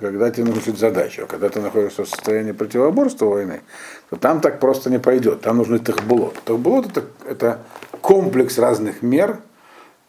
когда 0.00 0.30
тебе 0.30 0.44
нужно 0.44 0.60
решить 0.60 0.78
задачу. 0.78 1.22
А 1.24 1.26
когда 1.26 1.48
ты 1.48 1.60
находишься 1.60 2.04
в 2.04 2.08
состоянии 2.08 2.52
противоборства 2.52 3.26
войны, 3.26 3.60
то 4.10 4.16
там 4.16 4.40
так 4.40 4.60
просто 4.60 4.90
не 4.90 4.98
пойдет. 4.98 5.40
Там 5.40 5.58
нужны 5.58 5.78
тахбулот. 5.78 6.34
Тахбулот 6.44 6.86
это, 6.86 7.04
это 7.26 7.62
комплекс 8.00 8.58
разных 8.58 9.02
мер, 9.02 9.38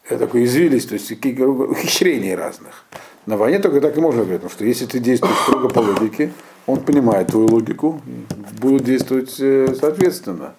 это 0.08 0.26
такой 0.26 0.46
извилист, 0.46 0.90
то 0.90 0.96
есть 0.96 1.12
ухищрений 1.12 2.36
разных. 2.36 2.86
На 3.26 3.38
войне 3.38 3.60
только 3.60 3.80
так 3.80 3.96
и 3.98 4.02
можно 4.02 4.22
говорить, 4.22 4.42
потому 4.42 4.54
что 4.54 4.66
если 4.66 4.86
ты 4.86 5.00
действуешь 5.00 5.38
строго 5.44 5.70
по 5.70 5.80
логике, 5.80 6.32
он 6.68 6.82
понимает 6.82 7.28
твою 7.28 7.48
логику, 7.48 8.02
будет 8.60 8.84
действовать 8.84 9.36
э, 9.40 9.74
соответственно. 9.80 10.56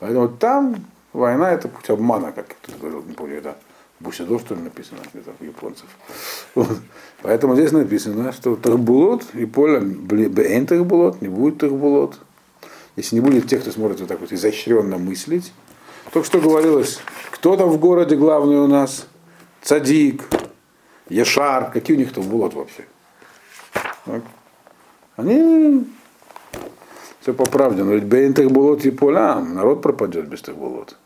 Поэтому 0.00 0.28
там 0.28 0.84
война 1.12 1.52
это 1.52 1.68
путь 1.68 1.88
обмана, 1.90 2.32
как 2.32 2.46
ты 2.62 2.72
говорил, 2.80 3.04
не 3.04 3.12
помню, 3.12 3.40
в 3.40 3.42
Бусидо, 4.02 4.38
что 4.38 4.54
ли, 4.54 4.62
написано, 4.62 5.00
у 5.40 5.44
японцев. 5.44 5.86
Вот. 6.54 6.78
Поэтому 7.22 7.54
здесь 7.54 7.72
написано, 7.72 8.32
что 8.32 8.56
Тахбулот 8.56 9.24
и 9.34 9.46
поле 9.46 9.80
Бен 9.80 10.66
Тахбулот, 10.66 11.22
не 11.22 11.28
будет 11.28 11.58
Тахбулот. 11.58 12.18
Если 12.96 13.14
не 13.14 13.20
будет 13.20 13.48
тех, 13.48 13.62
кто 13.62 13.70
сможет 13.70 14.00
вот 14.00 14.08
так 14.08 14.20
вот 14.20 14.32
изощренно 14.32 14.98
мыслить. 14.98 15.52
Только 16.12 16.26
что 16.26 16.40
говорилось, 16.40 16.98
кто 17.30 17.56
там 17.56 17.70
в 17.70 17.78
городе 17.78 18.16
главный 18.16 18.56
у 18.56 18.66
нас? 18.66 19.06
Цадик, 19.62 20.22
Ешар, 21.08 21.70
какие 21.70 21.96
у 21.96 22.00
них 22.00 22.12
там 22.12 22.24
булот 22.24 22.54
вообще? 22.54 22.84
Так. 24.04 24.22
Они 25.16 25.86
все 27.20 27.32
по 27.32 27.44
правде, 27.44 27.84
но 27.84 27.92
ведь 27.92 28.04
бейн 28.04 28.34
тех 28.34 28.50
болот 28.50 28.84
и 28.84 28.90
полям, 28.90 29.54
народ 29.54 29.80
пропадет 29.80 30.28
без 30.28 30.42
тех 30.42 30.56
болот. 30.56 30.96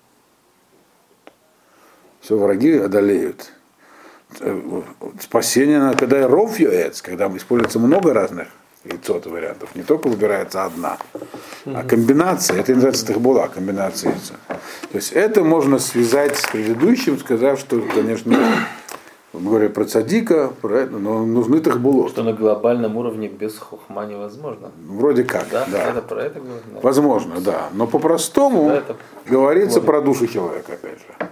Все 2.27 2.37
враги 2.37 2.77
одолеют. 2.77 3.53
Э, 4.41 4.83
спасение, 5.21 5.95
когда 5.97 6.27
ров 6.27 6.59
яец, 6.59 7.01
когда 7.01 7.29
используется 7.29 7.79
много 7.79 8.13
разных 8.13 8.49
яйцот 8.85 9.27
вариантов, 9.27 9.77
не 9.77 9.85
только 9.85 10.09
выбирается 10.09 10.65
одна, 10.65 10.99
а 11.67 11.85
комбинация, 11.85 12.59
это 12.59 12.73
называется 12.73 13.07
тахбула, 13.07 13.47
комбинация 13.47 14.11
яйца. 14.11 14.35
То 14.49 14.97
есть 14.97 15.13
это 15.13 15.45
можно 15.45 15.79
связать 15.79 16.37
с 16.37 16.49
предыдущим, 16.49 17.17
сказав, 17.21 17.61
что, 17.61 17.81
конечно, 17.95 18.37
говоря 19.33 19.69
про 19.69 19.85
цадика, 19.85 20.51
но 20.65 21.25
нужны 21.25 21.61
тахбулот. 21.61 22.11
Что 22.11 22.25
на 22.25 22.33
глобальном 22.33 22.97
уровне 22.97 23.29
без 23.29 23.57
хухма 23.57 24.05
невозможно. 24.05 24.73
Вроде 24.89 25.23
как, 25.23 25.47
Да, 25.53 25.65
да. 25.71 25.91
это 25.91 26.03
про 26.03 26.25
это 26.25 26.41
говорит. 26.41 26.65
Возможно, 26.83 27.41
да. 27.41 27.69
Но 27.73 27.87
по-простому 27.87 28.71
это 28.71 28.97
говорится 29.27 29.81
про 29.81 30.01
душу 30.01 30.27
человека, 30.27 30.73
опять 30.73 30.99
же. 30.99 31.29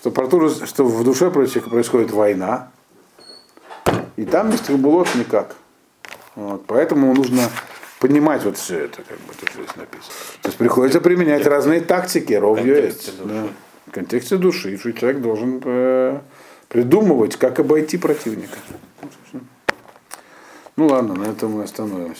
Что, 0.00 0.48
же- 0.48 0.66
что 0.66 0.84
в 0.84 1.04
душе 1.04 1.30
происходит 1.30 2.10
война, 2.10 2.70
и 4.16 4.24
там 4.24 4.50
без 4.50 4.60
тахбулот 4.60 5.14
никак. 5.14 5.54
Вот, 6.36 6.64
поэтому 6.66 7.12
нужно 7.14 7.50
понимать 7.98 8.42
вот 8.44 8.56
все 8.56 8.84
это, 8.84 9.02
как 9.02 9.18
бы 9.18 9.34
тут 9.38 9.50
здесь 9.50 9.76
написано. 9.76 10.12
То 10.40 10.48
есть 10.48 10.56
приходится 10.56 11.02
применять 11.02 11.46
разные 11.46 11.82
тактики, 11.82 12.32
ров 12.32 12.56
контексте 12.56 13.10
яиц, 13.10 13.18
души. 13.18 13.28
да. 13.28 13.48
В 13.86 13.90
контексте 13.90 14.36
души, 14.38 14.78
что 14.78 14.92
человек 14.94 15.20
должен 15.20 15.60
э, 15.62 16.20
придумывать, 16.68 17.36
как 17.36 17.60
обойти 17.60 17.98
противника. 17.98 18.56
Ну 20.76 20.86
ладно, 20.86 21.14
на 21.14 21.24
этом 21.24 21.52
мы 21.52 21.64
остановимся. 21.64 22.18